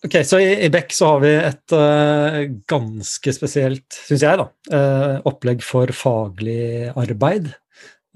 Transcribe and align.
Ok, 0.00 0.14
så 0.24 0.38
i, 0.40 0.52
i 0.64 0.70
Beck 0.72 0.94
så 0.96 1.10
har 1.12 1.18
vi 1.20 1.30
et 1.36 1.74
uh, 1.76 2.38
ganske 2.70 3.34
spesielt, 3.36 3.98
syns 4.08 4.22
jeg, 4.24 4.38
da, 4.40 4.46
uh, 4.72 5.16
opplegg 5.28 5.60
for 5.64 5.92
faglig 5.92 6.88
arbeid. 6.94 7.50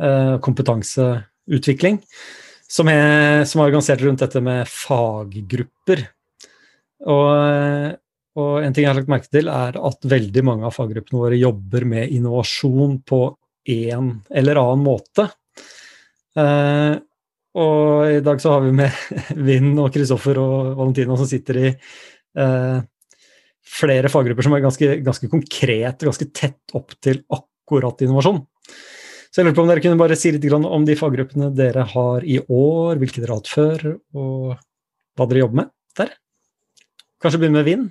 Uh, 0.00 0.40
kompetanseutvikling. 0.42 2.00
Som 2.74 2.88
er, 2.90 3.44
som 3.46 3.60
er, 3.60 3.68
organisert 3.68 4.00
rundt 4.02 4.24
dette 4.24 4.40
med 4.42 4.64
faggrupper. 4.70 6.06
Og, 7.04 7.92
og, 8.40 8.52
en 8.64 8.72
ting 8.74 8.86
jeg 8.86 8.90
har 8.90 8.98
lagt 8.98 9.12
merke 9.12 9.28
til, 9.28 9.52
er 9.52 9.76
at 9.76 10.08
veldig 10.08 10.44
mange 10.48 10.64
av 10.66 10.74
faggruppene 10.74 11.20
våre 11.20 11.38
jobber 11.38 11.84
med 11.90 12.16
innovasjon 12.16 13.02
på 13.04 13.20
en 13.76 14.08
eller 14.32 14.62
annen 14.62 14.88
måte. 14.88 15.28
Uh, 16.34 16.96
og 17.54 18.10
i 18.10 18.22
dag 18.24 18.40
så 18.42 18.56
har 18.56 18.64
vi 18.64 18.72
med 18.74 18.90
Vinn 19.46 19.72
og 19.78 19.92
Kristoffer 19.94 20.40
og 20.42 20.74
Valentina 20.78 21.16
som 21.18 21.28
sitter 21.30 21.60
i 21.60 21.68
eh, 21.70 22.80
flere 23.74 24.10
faggrupper 24.12 24.46
som 24.46 24.56
er 24.56 24.64
ganske, 24.64 24.90
ganske 25.06 25.30
konkret, 25.30 26.04
ganske 26.04 26.28
tett 26.34 26.74
opp 26.76 26.96
til 27.02 27.22
akkurat 27.32 28.04
innovasjon. 28.04 28.42
Så 29.34 29.40
jeg 29.40 29.48
lurer 29.48 29.56
på 29.56 29.64
om 29.64 29.70
dere 29.70 29.82
kunne 29.82 29.98
bare 29.98 30.18
si 30.18 30.30
litt 30.30 30.44
om 30.54 30.84
de 30.86 30.94
faggruppene 30.98 31.48
dere 31.58 31.86
har 31.90 32.26
i 32.26 32.36
år, 32.38 33.00
hvilke 33.00 33.18
dere 33.18 33.32
har 33.32 33.40
hatt 33.40 33.50
før, 33.50 33.86
og 34.14 34.54
hva 35.18 35.26
dere 35.30 35.42
jobber 35.42 35.58
med 35.58 35.72
der. 35.98 36.12
Kanskje 37.22 37.40
begynne 37.42 37.58
med 37.58 37.66
Vinn? 37.66 37.88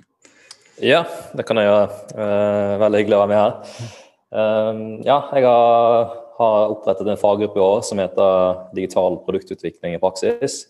Ja, 0.80 1.02
det 1.36 1.44
kan 1.46 1.60
jeg 1.60 1.68
gjøre. 1.68 1.98
Uh, 2.16 2.72
veldig 2.80 3.02
hyggelig 3.02 3.18
å 3.18 3.20
være 3.20 3.32
med 3.34 3.42
her. 3.42 3.90
Uh, 4.34 4.80
ja, 5.04 5.18
jeg 5.36 5.44
har 5.44 6.14
har 6.38 6.70
opprettet 6.72 7.08
en 7.08 7.18
faggruppe 7.18 7.58
i 7.58 7.62
år 7.62 7.82
som 7.86 8.00
heter 8.02 8.56
Digital 8.74 9.20
produktutvikling 9.26 9.94
i 9.94 10.00
praksis. 10.02 10.64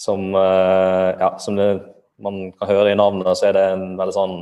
Som, 0.00 0.34
eh, 0.34 1.08
ja, 1.20 1.34
som 1.38 1.56
det, 1.56 1.82
man 2.20 2.52
kan 2.52 2.68
høre 2.68 2.92
i 2.92 2.98
navnet, 2.98 3.36
så 3.36 3.48
er 3.48 3.56
det 3.56 3.64
en 3.72 3.96
veldig 3.96 4.16
sånn 4.16 4.34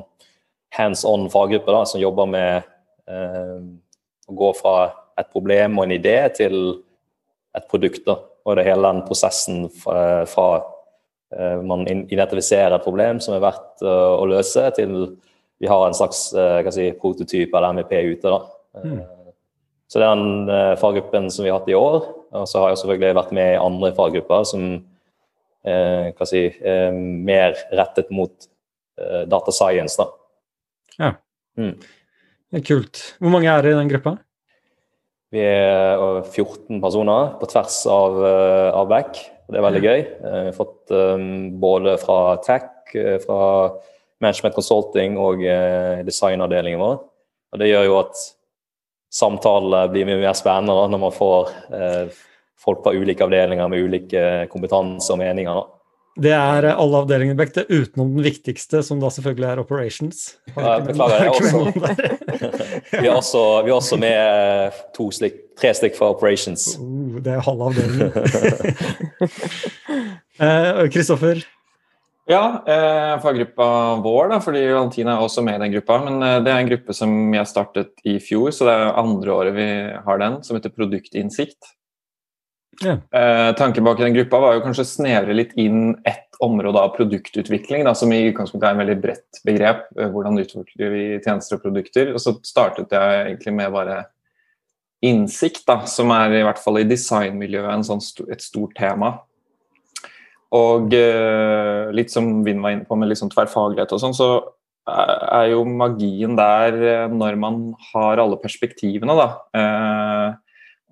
hands 0.74 1.04
on 1.06 1.28
faggruppe 1.30 1.84
som 1.86 2.00
jobber 2.00 2.26
med 2.26 2.66
eh, 3.08 3.60
å 4.28 4.34
gå 4.34 4.50
fra 4.58 4.90
et 5.18 5.30
problem 5.32 5.78
og 5.78 5.86
en 5.86 5.94
idé 5.96 6.18
til 6.34 6.58
et 7.56 7.68
produkt. 7.70 8.04
Da. 8.06 8.18
Og 8.46 8.56
det 8.56 8.64
er 8.64 8.74
hele 8.74 8.90
den 8.90 9.04
prosessen 9.06 9.68
fra, 9.70 10.24
fra 10.30 10.48
eh, 11.34 11.62
man 11.62 11.86
identifiserer 11.86 12.76
et 12.76 12.86
problem 12.86 13.22
som 13.22 13.34
er 13.34 13.42
verdt 13.42 13.86
uh, 13.86 14.14
å 14.18 14.26
løse, 14.30 14.68
til 14.76 15.16
vi 15.58 15.66
har 15.66 15.86
en 15.86 15.96
slags 15.96 16.28
si, 16.70 16.90
prototyp 17.00 17.54
eller 17.54 17.78
MVP 17.78 17.94
ute. 18.14 18.30
da. 18.30 18.42
Mm. 18.84 19.17
Så 19.88 20.00
det 20.00 20.04
er 20.04 20.20
den 20.20 20.50
uh, 20.52 20.76
faggruppen 20.80 21.30
som 21.32 21.46
vi 21.46 21.50
har 21.52 21.62
hatt 21.62 21.70
i 21.72 21.76
år. 21.76 22.02
Og 22.36 22.44
så 22.48 22.60
har 22.60 22.72
jeg 22.72 22.82
selvfølgelig 22.82 23.16
vært 23.16 23.34
med 23.36 23.54
i 23.54 23.60
andre 23.60 23.90
faggrupper 23.96 24.42
som 24.44 24.64
eh, 25.64 26.08
hva 26.12 26.26
si, 26.28 26.42
uh, 26.60 26.92
mer 26.92 27.56
rettet 27.72 28.12
mot 28.14 28.48
data 28.98 29.52
science. 29.54 29.94
da. 29.94 30.08
Ja. 30.98 31.08
Mm. 31.54 31.76
Det 32.50 32.64
kult. 32.66 33.02
Hvor 33.22 33.30
mange 33.30 33.46
er 33.46 33.62
det 33.62 33.70
i 33.70 33.76
den 33.76 33.90
gruppa? 33.92 34.16
Vi 35.30 35.38
er 35.38 36.02
14 36.24 36.80
personer 36.82 37.36
på 37.38 37.46
tvers 37.52 37.76
av, 37.94 38.18
av 38.74 38.88
back. 38.90 39.20
Det 39.46 39.60
er 39.60 39.66
veldig 39.68 39.82
gøy. 39.84 40.02
Vi 40.02 40.42
har 40.48 40.56
fått 40.56 40.90
um, 40.90 41.28
både 41.62 41.94
fra 42.02 42.18
tech, 42.42 42.90
fra 43.22 43.38
management 44.18 44.58
consulting 44.58 45.14
og 45.22 45.46
designavdelingen 46.08 46.82
vår. 46.82 46.98
Og 47.54 47.62
det 47.62 47.70
gjør 47.70 47.86
jo 47.86 48.00
at 48.02 48.26
samtale 49.10 49.86
blir 49.92 50.06
mye 50.08 50.20
mer 50.20 50.36
spennende 50.36 50.76
da, 50.76 50.86
når 50.92 51.02
man 51.06 51.14
får 51.14 51.50
eh, 51.74 52.20
folk 52.58 52.84
fra 52.84 52.94
ulike 52.96 53.24
avdelinger 53.24 53.70
med 53.72 53.84
ulike 53.86 54.22
kompetanse 54.52 55.12
og 55.14 55.20
meninger. 55.22 55.54
Da. 55.54 55.78
Det 56.18 56.32
er 56.34 56.66
alle 56.72 56.98
avdelingene 56.98 57.38
Beck, 57.38 57.52
det 57.54 57.68
utenom 57.70 58.16
den 58.16 58.24
viktigste, 58.26 58.80
som 58.82 58.98
da 58.98 59.10
selvfølgelig 59.14 59.46
er 59.52 59.60
operations. 59.62 60.22
Ja, 60.56 60.78
beklager, 60.82 61.28
jeg 61.28 61.30
også. 61.38 61.58
vi, 62.90 63.06
er 63.06 63.14
også, 63.14 63.42
vi 63.62 63.70
er 63.70 63.76
også 63.76 64.00
med 64.02 64.16
eh, 64.18 65.12
slik, 65.14 65.36
tre 65.60 65.70
stykk 65.78 65.94
fra 65.98 66.10
operations. 66.16 66.72
Uh, 66.80 67.20
det 67.22 67.36
er 67.36 67.44
halve 67.46 67.70
avdelingen. 67.70 68.10
Kristoffer, 70.94 71.44
ja, 72.28 72.62
eh, 72.68 73.14
faggruppa 73.24 73.66
vår, 74.04 74.28
da, 74.34 74.38
fordi 74.44 74.66
Valentina 74.68 75.16
er 75.16 75.24
også 75.24 75.42
med 75.46 75.56
i 75.56 75.62
den 75.64 75.74
gruppa. 75.78 75.98
Men 76.04 76.22
eh, 76.22 76.36
det 76.44 76.52
er 76.52 76.60
en 76.60 76.70
gruppe 76.70 76.96
som 76.96 77.16
jeg 77.32 77.48
startet 77.48 78.04
i 78.04 78.18
fjor, 78.20 78.52
så 78.52 78.68
det 78.68 78.76
er 78.76 79.00
andre 79.00 79.34
året 79.34 79.56
vi 79.56 79.68
har 80.04 80.20
den, 80.20 80.40
som 80.44 80.58
heter 80.58 80.74
Produktinnsikt. 80.74 81.72
Ja. 82.84 82.98
Eh, 83.10 83.54
tanken 83.58 83.84
bak 83.84 83.98
den 83.98 84.14
gruppa 84.14 84.38
var 84.38 84.54
jo 84.54 84.62
kanskje 84.62 84.84
å 84.84 84.90
snevre 84.90 85.34
litt 85.34 85.56
inn 85.58 85.96
ett 86.06 86.36
område 86.44 86.78
av 86.78 86.92
produktutvikling, 86.94 87.82
da, 87.88 87.94
som 87.96 88.12
i 88.14 88.20
utgangspunktet 88.28 88.68
er 88.68 88.76
en 88.76 88.82
veldig 88.84 88.98
bredt 89.02 89.40
begrep. 89.48 89.88
Eh, 89.98 90.12
hvordan 90.12 90.38
utvikler 90.44 90.92
vi 90.94 91.06
tjenester 91.24 91.58
og 91.58 91.64
produkter? 91.64 92.12
Og 92.12 92.22
så 92.22 92.36
startet 92.46 92.92
jeg 92.94 93.24
egentlig 93.24 93.56
med 93.56 93.72
bare 93.74 94.02
innsikt, 95.00 95.64
da, 95.66 95.80
som 95.90 96.12
er 96.14 96.36
i 96.38 96.44
hvert 96.46 96.60
fall 96.60 96.80
i 96.80 96.86
designmiljøet 96.86 97.88
sånn 97.88 98.04
st 98.04 98.28
et 98.30 98.44
stort 98.44 98.76
tema. 98.78 99.16
Og 100.56 100.94
eh, 100.96 101.90
litt 101.92 102.12
som 102.12 102.38
Vinn 102.46 102.62
var 102.64 102.72
inne 102.72 102.88
på, 102.88 102.96
med 102.96 103.10
liksom 103.10 103.28
tverrfaglighet 103.32 103.92
og 103.92 104.00
sånn, 104.00 104.16
så 104.16 104.30
er 104.88 105.50
jo 105.52 105.66
magien 105.68 106.38
der 106.38 106.78
eh, 106.78 107.10
når 107.12 107.36
man 107.40 107.58
har 107.90 108.22
alle 108.22 108.38
perspektivene, 108.40 109.16
da. 109.18 109.28
Eh, 109.58 110.28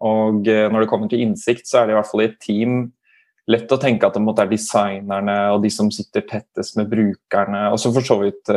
og 0.04 0.44
når 0.44 0.82
det 0.82 0.88
kommer 0.90 1.08
til 1.08 1.22
innsikt, 1.24 1.64
så 1.64 1.80
er 1.80 1.86
det 1.86 1.94
i 1.94 1.96
hvert 1.96 2.08
fall 2.10 2.20
i 2.20 2.26
et 2.28 2.36
team 2.42 2.74
lett 3.48 3.70
å 3.72 3.78
tenke 3.80 4.04
at 4.04 4.18
det 4.18 4.20
måtte 4.20 4.44
er 4.44 4.50
designerne 4.50 5.36
og 5.54 5.62
de 5.62 5.70
som 5.72 5.88
sitter 5.94 6.26
tettest 6.28 6.76
med 6.76 6.90
brukerne, 6.90 7.62
og 7.72 7.80
så 7.80 7.88
for 7.94 8.04
så 8.04 8.18
vidt 8.20 8.50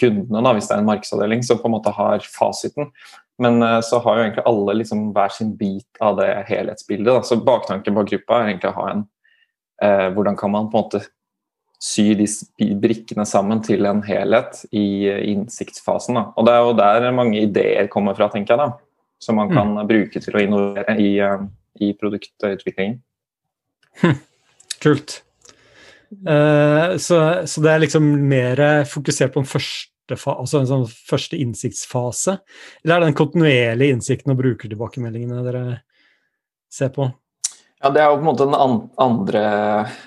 kundene, 0.00 0.42
da, 0.42 0.54
hvis 0.56 0.66
det 0.66 0.74
er 0.74 0.82
en 0.82 0.88
markedsavdeling, 0.88 1.44
som 1.46 1.60
på 1.62 1.70
en 1.70 1.76
måte 1.76 1.92
har 1.94 2.26
fasiten. 2.26 2.90
Men 3.38 3.62
så 3.86 4.00
har 4.02 4.18
jo 4.18 4.24
egentlig 4.24 4.46
alle 4.50 4.76
liksom 4.80 5.06
hver 5.14 5.36
sin 5.36 5.54
bit 5.60 6.02
av 6.02 6.18
det 6.18 6.26
helhetsbildet. 6.50 7.12
Da. 7.12 7.22
Så 7.22 7.38
baktanken 7.38 7.94
på 8.00 8.08
gruppa 8.10 8.40
er 8.40 8.50
egentlig 8.50 8.72
å 8.72 8.78
ha 8.80 8.88
en 8.96 9.04
eh, 9.04 9.19
hvordan 9.80 10.36
kan 10.36 10.52
man 10.52 10.66
på 10.68 10.76
en 10.76 10.84
måte 10.84 11.00
sy 11.80 12.12
de 12.12 12.26
brikkene 12.80 13.24
sammen 13.24 13.62
til 13.64 13.88
en 13.88 14.02
helhet 14.04 14.60
i 14.76 15.08
innsiktsfasen. 15.32 16.18
Da. 16.18 16.26
Og 16.36 16.46
Det 16.46 16.52
er 16.52 16.66
jo 16.66 16.76
der 16.76 17.16
mange 17.16 17.40
ideer 17.40 17.88
kommer 17.88 18.16
fra, 18.18 18.28
tenker 18.28 18.54
jeg, 18.54 18.60
da, 18.60 19.06
som 19.20 19.40
man 19.40 19.48
kan 19.52 19.72
mm. 19.72 19.86
bruke 19.88 20.20
til 20.20 20.36
å 20.36 20.42
innovere 20.44 20.96
i, 21.00 21.14
eh, 21.24 21.46
i 21.80 21.92
produktutviklingen. 21.96 23.00
Hm. 24.02 24.18
Kult. 24.80 25.22
Uh, 26.10 26.98
så, 26.98 27.46
så, 27.46 27.62
det 27.62 27.70
er 27.70 27.82
liksom 27.84 28.06
mer 28.28 28.60
fokusert 28.90 29.32
på 29.32 29.42
den 29.42 29.48
første, 29.48 30.16
altså 30.26 30.60
en 30.60 30.68
sånn 30.68 30.86
første 30.90 31.38
innsiktsfase? 31.40 32.36
Eller 32.82 32.96
er 32.96 33.04
det 33.04 33.10
den 33.12 33.18
kontinuerlige 33.20 33.96
innsikten 33.96 34.34
og 34.34 34.40
brukertilbakemeldingene 34.42 35.44
dere 35.46 35.64
ser 36.72 36.92
på? 36.92 37.08
Ja, 37.80 37.90
Det 37.90 38.00
er 38.02 38.10
jo 38.10 38.18
på 38.18 38.20
en 38.20 38.28
måte 38.28 38.46
den 38.46 38.56
andre 39.00 39.42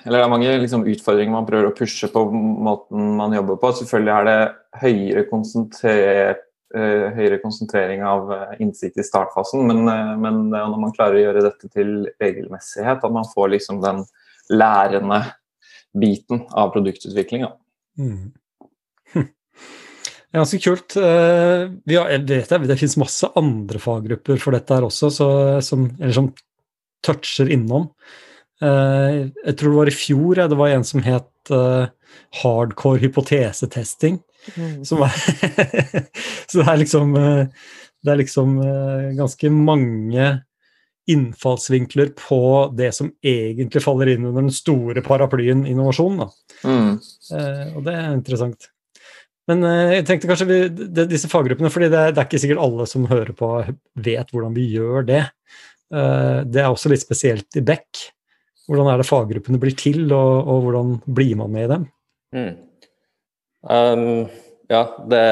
Eller 0.06 0.18
det 0.20 0.22
er 0.22 0.30
mange 0.32 0.56
liksom, 0.62 0.86
utfordringer 0.90 1.34
man 1.34 1.46
prøver 1.48 1.72
å 1.72 1.76
pushe 1.76 2.10
på 2.10 2.24
måten 2.30 3.14
man 3.18 3.34
jobber 3.34 3.58
på. 3.58 3.72
Selvfølgelig 3.80 4.14
er 4.14 4.28
det 4.28 4.36
høyere, 4.82 6.36
uh, 6.74 7.06
høyere 7.14 7.40
konsentrering 7.42 8.04
av 8.06 8.30
eh, 8.34 8.54
innsikt 8.62 8.98
i 8.98 9.06
startfasen, 9.06 9.62
men, 9.66 9.84
uh, 9.86 10.14
men 10.18 10.48
når 10.50 10.78
man 10.82 10.94
klarer 10.94 11.18
å 11.18 11.24
gjøre 11.24 11.44
dette 11.46 11.70
til 11.70 11.92
regelmessighet, 12.22 13.02
at 13.02 13.14
man 13.14 13.26
får 13.30 13.52
liksom 13.56 13.82
den 13.82 14.02
lærende 14.50 15.20
biten 15.94 16.42
av 16.50 16.72
produktutvikling. 16.74 17.46
Mm. 17.98 18.32
Hm. 19.14 19.28
Ganske 20.34 20.58
kult. 20.62 20.98
Har, 20.98 22.18
det, 22.26 22.40
det 22.50 22.80
finnes 22.80 22.98
masse 22.98 23.30
andre 23.38 23.82
faggrupper 23.82 24.42
for 24.42 24.58
dette 24.58 24.74
her 24.74 24.86
også, 24.90 25.12
så, 25.14 25.28
som, 25.62 25.86
eller 26.00 26.18
som 26.18 26.34
toucher 27.04 27.50
innom. 27.52 27.90
Uh, 28.62 29.30
jeg 29.44 29.56
tror 29.58 29.72
det 29.72 29.78
var 29.80 29.90
i 29.90 29.96
fjor 29.96 30.38
ja, 30.38 30.46
det 30.48 30.56
var 30.56 30.70
en 30.72 30.86
som 30.86 31.02
het 31.04 31.52
uh, 31.52 31.90
hardcore 32.42 33.02
hypotesetesting. 33.02 34.20
Mm. 34.54 34.82
Som 34.86 35.02
er 35.04 35.14
Så 36.50 36.60
det 36.60 36.66
er 36.68 36.80
liksom 36.82 37.14
uh, 37.16 37.46
Det 38.04 38.12
er 38.12 38.18
liksom 38.20 38.58
ganske 39.16 39.48
mange 39.48 40.26
innfallsvinkler 41.08 42.10
på 42.16 42.38
det 42.76 42.90
som 42.96 43.08
egentlig 43.24 43.80
faller 43.80 44.10
inn 44.12 44.26
under 44.28 44.44
den 44.44 44.52
store 44.52 45.00
paraplyen 45.04 45.62
innovasjon. 45.68 46.20
Mm. 46.64 46.98
og 47.76 47.80
det 47.84 47.94
er 47.96 48.12
interessant. 48.12 48.68
Men 49.48 49.64
jeg 49.92 50.04
tenkte 50.08 50.28
kanskje 50.28 50.48
vi, 50.48 50.58
disse 51.08 51.28
faggruppene, 51.32 51.72
fordi 51.72 51.90
det, 51.92 52.04
det, 52.12 52.20
er 52.20 52.28
ikke 52.28 52.42
sikkert 52.44 52.64
alle 52.64 52.88
som 52.88 53.08
hører 53.08 53.32
på, 53.36 53.50
vet 54.04 54.32
hvordan 54.32 54.56
vi 54.56 54.68
gjør 54.76 55.08
det. 55.08 55.22
Eh, 55.94 56.38
det 56.50 56.62
er 56.62 56.70
også 56.70 56.90
litt 56.92 57.04
spesielt 57.04 57.58
i 57.58 57.64
Beck. 57.64 58.04
Hvordan 58.68 58.88
er 58.90 59.00
det 59.00 59.08
faggruppene 59.08 59.60
blir 59.60 59.74
til, 59.78 60.06
og, 60.08 60.48
og 60.48 60.62
hvordan 60.66 60.94
blir 61.04 61.34
man 61.40 61.52
med 61.52 61.66
i 61.66 61.72
dem? 61.74 61.84
Mm. 62.34 62.54
Um, 63.64 64.06
ja, 64.72 64.80
det, 65.10 65.26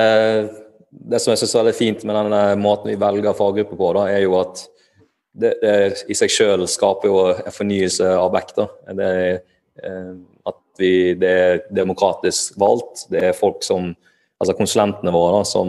det, 0.91 1.21
som 1.21 1.33
jeg 1.33 1.41
syns 1.41 1.55
er 1.55 1.63
veldig 1.63 1.79
fint 1.79 2.05
med 2.09 2.17
denne 2.17 2.43
måten 2.61 2.93
vi 2.93 3.01
velger 3.01 3.37
faggrupper 3.37 3.81
på, 3.81 3.91
da, 3.97 4.05
er 4.13 4.23
jo 4.27 4.37
at 4.41 4.67
det, 5.33 5.55
det 5.63 5.75
i 6.13 6.17
seg 6.17 6.33
selv 6.33 6.69
skaper 6.69 7.09
jo 7.09 7.25
en 7.33 7.57
fornyelse 7.57 8.13
av 8.21 8.31
Beck. 8.35 8.53
Da. 8.59 8.69
Det 9.01 9.11
at 10.45 10.59
vi, 10.77 11.15
det 11.17 11.31
er 11.33 11.63
demokratisk 11.73 12.59
valgt. 12.61 13.07
Det 13.13 13.31
er 13.31 13.37
folk 13.37 13.65
som 13.67 13.95
Altså 14.43 14.57
konsulentene 14.59 15.13
våre 15.15 15.37
da, 15.37 15.43
som 15.47 15.69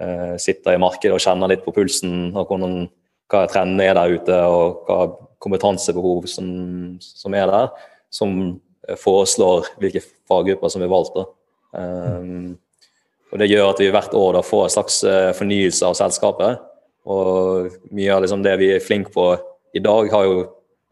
uh, 0.00 0.36
sitter 0.40 0.72
i 0.72 0.80
markedet 0.80 1.12
og 1.12 1.20
kjenner 1.20 1.50
litt 1.52 1.66
på 1.66 1.74
pulsen 1.76 2.30
og 2.30 2.48
hvordan, 2.48 2.86
hva 3.32 3.44
trendene 3.50 3.88
er 3.88 3.96
der 3.96 4.16
ute 4.18 4.40
og 4.50 4.84
hva 4.88 4.98
kompetansebehov 5.44 6.28
som, 6.30 6.48
som 7.00 7.36
er 7.36 7.48
der. 7.50 7.72
Som 8.12 8.60
foreslår 9.00 9.70
hvilke 9.80 10.04
faggrupper 10.28 10.72
som 10.72 10.84
er 10.84 10.92
valgt. 10.92 11.16
Um, 11.72 12.54
og 13.32 13.40
Det 13.40 13.48
gjør 13.50 13.72
at 13.72 13.80
vi 13.82 13.90
hvert 13.90 14.14
år 14.14 14.36
da 14.36 14.44
får 14.46 14.68
en 14.68 14.72
slags 14.76 15.00
eh, 15.10 15.32
fornyelse 15.34 15.88
av 15.88 15.96
selskapet. 15.98 16.60
Og 17.10 17.72
mye 17.90 18.12
av 18.14 18.22
liksom 18.22 18.44
det 18.44 18.52
vi 18.60 18.68
er 18.76 18.84
flinke 18.84 19.10
på 19.12 19.32
i 19.74 19.82
dag, 19.82 20.06
har 20.12 20.28
jo 20.28 20.44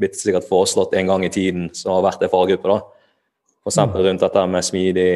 blitt 0.03 0.19
sikkert 0.19 0.49
foreslått 0.49 0.97
en 0.99 1.13
gang 1.13 1.23
i 1.23 1.31
tiden 1.31 1.69
som 1.77 1.95
har 1.95 2.03
vært 2.09 2.25
en 2.27 2.33
faggruppe. 2.33 2.81
F.eks. 3.63 3.79
Mm. 3.79 3.95
rundt 4.09 4.25
dette 4.27 4.45
med 4.51 4.67
smidig, 4.67 5.13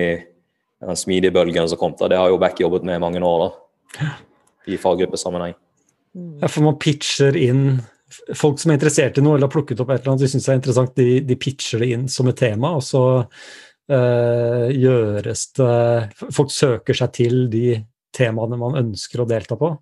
den 0.87 1.01
smidige 1.03 1.35
bølgen 1.35 1.67
som 1.67 1.81
kom. 1.81 1.97
Da. 1.99 2.13
Det 2.13 2.21
har 2.21 2.31
jo 2.31 2.39
Beck 2.39 2.63
jobbet 2.63 2.87
med 2.87 3.01
i 3.01 3.03
mange 3.03 3.25
år 3.27 3.43
da, 3.43 4.11
i 4.71 4.79
faggruppesammenheng. 4.79 5.59
Mm. 6.17 6.33
Ja, 6.41 6.49
for 6.49 6.65
man 6.65 6.79
pitcher 6.81 7.37
inn 7.37 7.83
folk 8.35 8.61
som 8.61 8.71
er 8.71 8.79
interessert 8.79 9.19
i 9.19 9.25
noe 9.25 9.37
eller 9.37 9.49
har 9.49 9.53
plukket 9.53 9.81
opp 9.83 9.91
et 9.91 10.01
eller 10.01 10.15
annet 10.15 10.25
de 10.25 10.31
syns 10.31 10.49
er 10.49 10.59
interessant, 10.59 10.95
de, 10.97 11.21
de, 11.27 11.39
pitcher 11.41 11.83
det 11.83 11.91
inn 11.93 12.07
som 12.11 12.31
et 12.31 12.39
tema, 12.39 12.73
og 12.79 12.85
så 12.87 13.03
øh, 13.21 14.69
gjøres 14.73 15.43
det 15.59 16.29
Folk 16.35 16.55
søker 16.55 16.97
seg 16.97 17.13
til 17.19 17.43
de 17.53 17.81
temaene 18.17 18.59
man 18.61 18.79
ønsker 18.81 19.23
å 19.23 19.29
delta 19.29 19.59
på. 19.61 19.75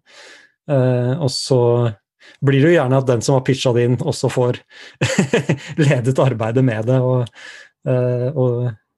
Uh, 0.65 1.21
og 1.21 1.29
så 1.31 1.61
blir 2.45 2.63
det 2.63 2.73
jo 2.73 2.77
gjerne 2.79 2.99
at 2.99 3.07
den 3.07 3.23
som 3.23 3.37
har 3.37 3.45
pitcha 3.47 3.71
det 3.77 3.85
inn, 3.87 3.99
også 4.01 4.31
får 4.33 4.59
ledet 5.85 6.19
arbeidet 6.25 6.65
med 6.67 6.89
det. 6.89 6.99
Og, 7.05 7.29
uh, 7.87 8.29
og, 8.33 8.57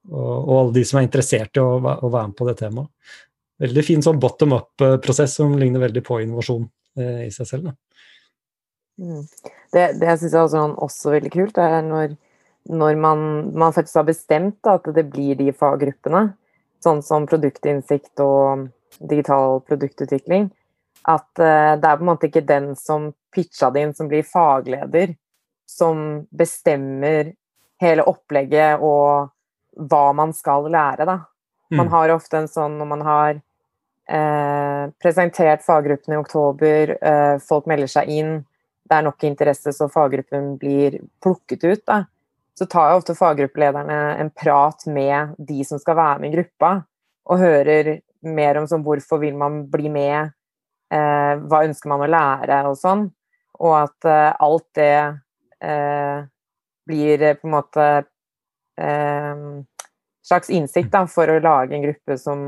og, 0.09 0.31
og, 0.31 0.55
alle 0.61 0.77
de 0.79 0.87
som 0.89 1.01
er 1.01 1.09
interessert 1.09 1.59
i 1.59 1.63
å, 1.65 1.77
å, 1.77 2.09
være 2.09 2.31
med 2.31 2.39
på 2.39 2.49
det 2.49 2.57
temaet. 2.63 3.19
Veldig 3.67 3.85
fin 3.85 4.05
sånn 4.05 4.21
bottom 4.21 4.55
up-prosess 4.57 5.39
som 5.39 5.55
ligner 5.59 5.85
veldig 5.85 6.03
på 6.07 6.21
innovasjon 6.23 6.65
i 6.97 7.31
seg 7.35 7.49
selv. 7.51 7.73
Mm. 8.97 9.25
Det, 9.73 9.85
det 10.01 10.15
syns 10.17 10.33
jeg 10.33 10.43
også, 10.43 10.63
også 10.87 11.13
veldig 11.17 11.33
kult. 11.35 11.59
er 11.59 11.83
når, 11.85 12.17
når 12.69 13.01
man, 13.01 13.19
man, 13.53 13.75
faktisk 13.77 14.01
har 14.01 14.09
bestemt 14.09 14.59
da, 14.65 14.79
at 14.79 14.89
det 14.97 15.07
blir 15.13 15.37
de 15.39 15.53
faggruppene, 15.53 16.29
sånn 16.85 17.03
som 17.05 17.27
produktinnsikt 17.29 18.23
og 18.25 18.69
digital 19.01 19.61
produktutvikling, 19.67 20.51
at 21.07 21.29
uh, 21.39 21.77
det 21.79 21.87
er 21.87 21.99
på 21.99 22.05
en 22.05 22.11
måte 22.11 22.31
ikke 22.31 22.47
den 22.47 22.73
som 22.79 23.11
pitcha 23.35 23.71
det 23.71 23.85
inn, 23.85 23.95
som 23.95 24.09
blir 24.11 24.27
fagleder, 24.27 25.15
som 25.69 26.25
bestemmer 26.31 27.35
hele 27.83 28.05
opplegget 28.09 28.81
og 28.81 29.33
hva 29.77 30.05
man 30.17 30.33
skal 30.33 30.71
lære, 30.73 31.05
da. 31.05 31.19
Man 31.75 31.89
mm. 31.89 31.93
har 31.93 32.15
ofte 32.15 32.39
en 32.39 32.49
sånn 32.49 32.79
når 32.79 32.89
man 32.89 33.03
har 33.05 33.41
eh, 34.09 34.85
presentert 35.03 35.65
faggruppene 35.67 36.17
i 36.17 36.21
oktober, 36.21 36.97
eh, 37.01 37.37
folk 37.43 37.67
melder 37.71 37.91
seg 37.91 38.13
inn, 38.13 38.37
det 38.87 38.95
er 38.99 39.07
nok 39.07 39.25
interesse 39.27 39.73
så 39.75 39.89
faggruppen 39.91 40.55
blir 40.61 41.01
plukket 41.23 41.65
ut, 41.65 41.83
da, 41.87 42.05
så 42.59 42.67
tar 42.71 42.91
jo 42.91 43.01
ofte 43.01 43.17
faggruppelederne 43.19 43.99
en 44.21 44.31
prat 44.31 44.87
med 44.89 45.35
de 45.39 45.65
som 45.67 45.81
skal 45.83 45.99
være 45.99 46.23
med 46.23 46.31
i 46.31 46.37
gruppa, 46.39 46.73
og 47.27 47.43
hører 47.43 47.99
mer 48.27 48.59
om 48.61 48.67
sånn, 48.71 48.85
hvorfor 48.87 49.21
vil 49.23 49.37
man 49.39 49.65
bli 49.71 49.91
med, 49.93 50.33
eh, 50.91 51.35
hva 51.43 51.65
ønsker 51.67 51.91
man 51.91 52.05
å 52.07 52.11
lære 52.11 52.63
og 52.71 52.79
sånn. 52.81 53.07
Og 53.61 53.75
at 53.79 54.09
eh, 54.09 54.33
alt 54.47 54.67
det 54.77 54.97
eh, 55.65 56.27
blir 56.87 57.25
på 57.41 57.49
en 57.49 57.55
måte 57.55 57.87
eh, 58.79 59.45
slags 60.27 60.51
innsikt 60.51 60.93
da, 60.93 61.07
for 61.11 61.31
å 61.31 61.41
lage 61.43 61.77
en 61.77 61.87
gruppe 61.87 62.19
som 62.21 62.47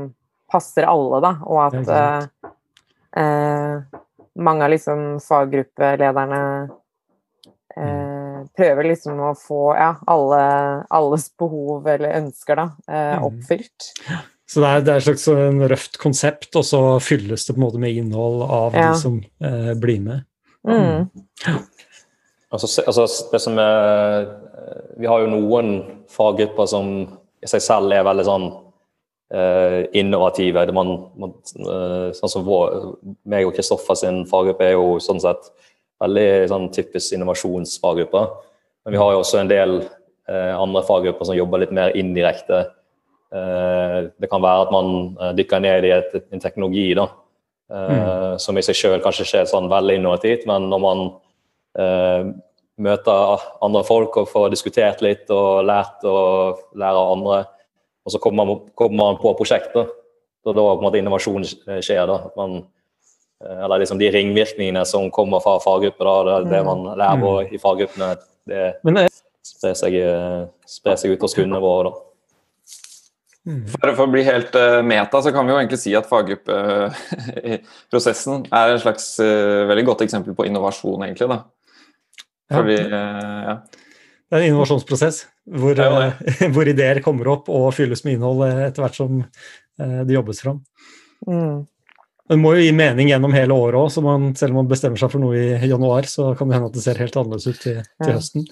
passer 0.51 0.87
alle, 0.89 1.21
da, 1.23 1.33
og 1.45 1.61
at 1.67 1.93
eh, 1.95 2.51
eh, 3.21 4.01
mange 4.39 4.65
av 4.65 4.73
liksom 4.73 5.05
faggruppelederne 5.23 6.41
eh, 7.75 8.41
prøver 8.57 8.89
liksom 8.91 9.21
å 9.29 9.33
få 9.37 9.63
ja, 9.77 9.93
alle, 10.09 10.41
alles 10.89 11.29
behov 11.39 11.87
eller 11.89 12.17
ønsker 12.21 12.59
da, 12.59 12.67
eh, 12.89 13.15
mm. 13.17 13.25
oppfylt. 13.29 13.89
Så 14.49 14.63
det 14.63 14.69
er, 14.69 14.85
det 14.85 14.93
er, 14.93 15.01
et 15.01 15.05
slags 15.05 15.27
sånn 15.27 15.65
røft 15.69 15.99
konsept, 16.01 16.49
og 16.57 16.65
så 16.65 16.81
fylles 17.03 17.45
det 17.45 17.53
på 17.53 17.61
en 17.61 17.65
måte 17.67 17.81
med 17.81 17.99
innhold 18.01 18.41
av 18.47 18.77
ja. 18.77 18.87
de 18.87 19.01
som 19.01 19.19
eh, 19.45 19.73
blir 19.77 20.01
med. 20.01 20.25
Mm. 20.67 21.05
Altså, 22.49 22.67
altså, 22.81 23.05
det 23.31 23.39
som 23.39 23.59
er, 23.61 24.25
Vi 24.99 25.07
har 25.07 25.21
jo 25.21 25.29
noen 25.31 25.69
faggrupper 26.11 26.67
som 26.67 26.89
i 27.39 27.47
seg 27.47 27.61
selv 27.63 27.93
er 27.95 28.03
veldig 28.03 28.25
sånn 28.27 28.47
innovative. 29.29 30.65
Man, 30.73 30.95
man, 31.21 31.33
uh, 31.61 32.09
sånn 32.17 32.31
som 32.33 32.45
vår, 32.47 32.95
meg 33.29 33.45
og 33.45 33.53
Kristoffer 33.57 33.97
sin 33.99 34.23
faggruppe 34.29 34.65
er 34.65 34.73
jo 34.73 34.97
sånn 35.03 35.21
sett 35.21 35.51
veldig 36.01 36.47
sånn 36.49 36.69
typisk 36.73 37.13
innovasjonsfaggrupper. 37.13 38.27
Men 38.85 38.95
vi 38.95 39.01
har 39.01 39.13
jo 39.13 39.21
også 39.21 39.41
en 39.41 39.49
del 39.51 39.73
eh, 40.31 40.53
andre 40.55 40.81
faggrupper 40.87 41.27
som 41.27 41.35
jobber 41.35 41.59
litt 41.59 41.73
mer 41.75 41.91
indirekte. 41.99 42.69
det 43.29 44.29
kan 44.31 44.41
være 44.41 44.61
at 44.63 44.71
man 44.73 45.35
dykker 45.37 45.59
ned 45.61 45.85
i 45.85 45.91
et, 45.93 46.15
en 46.31 46.41
teknologi 46.41 46.87
da, 46.97 47.03
mm. 47.69 48.39
som 48.41 48.57
i 48.57 48.63
seg 48.65 48.77
selv 48.79 49.03
kanskje 49.03 49.27
ikke 49.27 49.41
er 49.43 49.51
sånn 49.51 49.67
veldig 49.69 49.99
innovativt, 49.99 50.47
men 50.49 50.65
når 50.71 50.81
man 50.81 51.03
møter 52.79 53.43
andre 53.61 53.83
folk 53.85 54.17
og 54.23 54.31
får 54.31 54.49
diskutert 54.55 55.03
litt 55.05 55.29
og 55.35 55.67
lært 55.67 56.07
og 56.09 56.63
lærer 56.73 57.03
av 57.03 57.13
andre, 57.19 57.43
og 58.09 58.15
så 58.15 58.21
kommer 58.23 58.49
man, 58.49 58.63
kommer 58.73 58.97
man 58.97 59.21
på 59.21 59.35
prosjektet. 59.37 59.93
Og 60.47 60.55
da 60.55 60.65
på 60.65 60.79
en 60.79 60.85
måte 60.87 60.97
innovasjon 60.97 61.45
skjer. 61.45 62.07
da, 62.09 62.15
at 62.25 62.39
man 62.39 62.63
eh, 63.45 63.59
eller 63.65 63.83
liksom 63.83 64.01
de 64.01 64.09
ringvirkningene 64.11 64.81
som 64.89 65.11
kommer 65.13 65.43
fra 65.45 65.59
faggrupper. 65.61 66.09
Da, 66.09 66.41
det, 66.41 66.49
det 66.55 66.65
man 66.65 66.87
lærer 66.97 67.21
på 67.21 67.35
i 67.45 67.61
faggruppene, 67.61 68.15
det 68.49 69.09
sprer 69.45 69.77
seg, 69.77 69.93
eh, 70.01 70.47
sprer 70.67 70.97
seg 70.99 71.11
ut 71.13 71.21
hos 71.25 71.35
kundene 71.37 71.61
våre. 71.63 71.89
da. 71.89 71.93
Mm. 73.49 73.63
For, 73.71 73.95
for, 73.95 74.03
å 74.03 74.13
bli 74.13 74.23
helt 74.27 74.55
uh, 74.59 74.81
meta, 74.85 75.21
så 75.23 75.29
kan 75.33 75.45
vi 75.47 75.51
jo 75.53 75.59
egentlig 75.61 75.81
si 75.81 75.91
at 75.97 76.09
faggruppeprosessen 76.09 78.35
er 78.59 78.65
et 78.75 78.83
slags 78.83 79.05
uh, 79.23 79.67
veldig 79.69 79.85
godt 79.87 80.01
eksempel 80.05 80.33
på 80.37 80.45
innovasjon, 80.49 81.03
egentlig. 81.07 81.27
da. 81.31 81.37
Fordi, 82.51 82.77
uh, 82.91 83.39
ja. 83.47 83.55
Det 84.29 84.37
er 84.37 84.43
en 84.45 84.51
innovasjonsprosess 84.51 85.23
hvor, 85.49 85.79
ja, 85.79 86.11
hvor, 86.53 86.69
ideer 86.69 87.01
kommer 87.05 87.31
opp 87.33 87.49
og 87.49 87.71
fylles 87.73 88.03
med 88.05 88.17
innhold 88.17 88.45
etter 88.49 88.85
hvert 88.85 88.99
som 88.99 89.23
eh, 89.23 90.01
det 90.05 90.13
jobbes 90.13 90.43
fram. 90.45 90.61
Mm. 91.25 91.65
Det 92.29 92.37
må 92.37 92.51
jo 92.53 92.61
gi 92.61 92.73
mening 92.77 93.07
gjennom 93.09 93.31
hele 93.33 93.55
året 93.57 93.79
òg, 93.79 93.87
så 93.89 94.03
man, 94.05 94.27
selv 94.37 94.53
om 94.53 94.59
man 94.61 94.67
bestemmer 94.69 95.01
seg 95.01 95.09
for 95.09 95.21
noe 95.23 95.37
i 95.57 95.69
januar, 95.69 96.05
så 96.05 96.27
kan 96.37 96.49
det 96.49 96.59
hende 96.59 96.67
at 96.69 96.75
det 96.75 96.83
ser 96.83 96.99
helt 97.01 97.15
annerledes 97.17 97.47
ut 97.49 97.61
til, 97.63 97.79
til 98.03 98.11
høsten. 98.13 98.43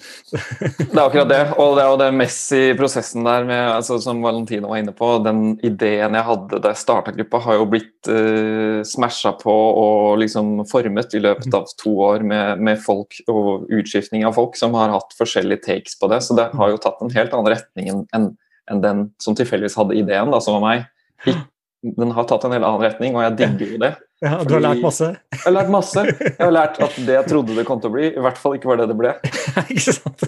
det 0.80 0.86
er 0.88 1.02
akkurat 1.04 1.28
det. 1.30 1.38
Og 1.62 1.76
det, 1.78 1.84
og 1.86 1.98
det 2.00 2.08
mess 2.18 2.38
i 2.56 2.62
prosessen 2.78 3.28
der, 3.28 3.46
med, 3.46 3.60
altså, 3.76 4.00
som 4.02 4.24
Valentino 4.24 4.72
var 4.72 4.80
inne 4.82 4.94
på, 4.98 5.12
den 5.22 5.44
ideen 5.62 6.16
jeg 6.18 6.26
hadde 6.26 6.58
da 6.64 6.72
jeg 6.72 6.80
starta 6.80 7.14
gruppa, 7.14 7.40
har 7.44 7.60
jo 7.60 7.68
blitt 7.70 8.10
uh, 8.10 8.16
eh, 8.18 8.80
smasha 8.88 9.36
på 9.38 9.54
og 9.54 10.18
liksom 10.24 10.64
formet 10.70 11.14
i 11.14 11.22
løpet 11.22 11.54
av 11.54 11.70
to 11.78 11.92
år 12.08 12.26
med, 12.26 12.64
med, 12.64 12.82
folk 12.82 13.20
og 13.30 13.70
utskiftning 13.74 14.26
av 14.26 14.34
folk 14.34 14.58
som 14.58 14.74
har 14.78 14.90
hatt 14.90 15.14
forskjellige 15.18 15.62
takes 15.68 15.94
på 16.00 16.10
det. 16.10 16.18
Så 16.26 16.34
det 16.38 16.48
har 16.58 16.74
jo 16.74 16.82
tatt 16.82 16.98
en 17.04 17.14
helt 17.14 17.30
annen 17.30 17.52
retning 17.54 17.92
enn 17.92 18.02
en, 18.18 18.28
en 18.72 18.82
den 18.82 19.06
som 19.22 19.38
tilfeldigvis 19.38 19.78
hadde 19.78 20.00
ideen, 20.02 20.34
da, 20.34 20.42
som 20.42 20.58
var 20.58 20.66
meg. 20.66 20.90
Ikke 21.22 21.46
den 21.82 22.10
har 22.10 22.24
tatt 22.24 22.44
en 22.44 22.54
helt 22.54 22.66
annen 22.66 22.82
retning, 22.82 23.16
og 23.16 23.22
jeg 23.22 23.36
digger 23.38 23.74
jo 23.74 23.80
det. 23.86 23.94
Ja, 24.18 24.40
Du 24.42 24.56
har 24.56 24.64
lært 24.64 24.80
masse? 24.82 25.12
Jeg 25.30 25.44
har 25.44 25.52
lært 25.54 25.68
masse. 25.70 26.02
Jeg 26.10 26.40
har 26.40 26.50
lært 26.50 26.80
at 26.82 26.96
det 27.06 27.14
jeg 27.14 27.26
trodde 27.30 27.54
det 27.54 27.62
kom 27.68 27.78
til 27.78 27.92
å 27.92 27.94
bli, 27.94 28.08
i 28.10 28.22
hvert 28.24 28.40
fall 28.40 28.56
ikke 28.56 28.66
var 28.66 28.80
det 28.80 28.88
det 28.90 28.96
ble. 28.98 29.12
ikke 29.70 29.94
sant? 29.94 30.24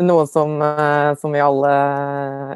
Noe 0.00 0.24
som, 0.24 0.54
eh, 0.64 1.10
som, 1.20 1.34
vi 1.36 1.42
alle 1.44 1.72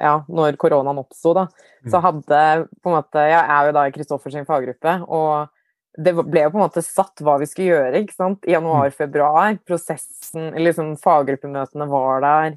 Ja, 0.01 0.15
når 0.33 0.57
koronaen 0.57 1.03
oppsto, 1.03 1.35
da, 1.37 1.45
så 1.85 2.01
mm. 2.01 2.05
hadde 2.07 2.41
på 2.81 2.89
en 2.89 2.97
måte 2.97 3.25
Jeg 3.29 3.43
er 3.43 3.69
jo 3.69 3.75
da 3.77 3.83
i 3.85 3.93
Kristoffers 3.93 4.39
faggruppe, 4.49 4.95
og 5.05 5.53
det 5.99 6.15
ble 6.17 6.47
jo 6.47 6.55
på 6.55 6.61
en 6.61 6.65
måte 6.65 6.85
satt 6.87 7.21
hva 7.27 7.37
vi 7.43 7.51
skulle 7.51 7.73
gjøre 7.75 8.01
ikke 8.05 8.17
sant? 8.17 8.49
i 8.49 8.55
januar-februar. 8.55 9.59
Prosessen, 9.67 10.53
liksom 10.57 10.95
faggruppemøtene 11.03 11.89
var 11.91 12.25
der. 12.25 12.57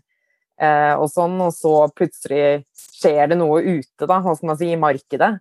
Eh, 0.62 0.94
og 0.94 1.10
sånn, 1.10 1.40
og 1.42 1.54
så 1.56 1.74
plutselig 1.98 2.64
skjer 2.78 3.32
det 3.32 3.38
noe 3.40 3.64
ute, 3.66 4.06
da, 4.06 4.20
hva 4.22 4.36
skal 4.38 4.52
man 4.52 4.60
si, 4.60 4.70
i 4.70 4.80
markedet 4.80 5.32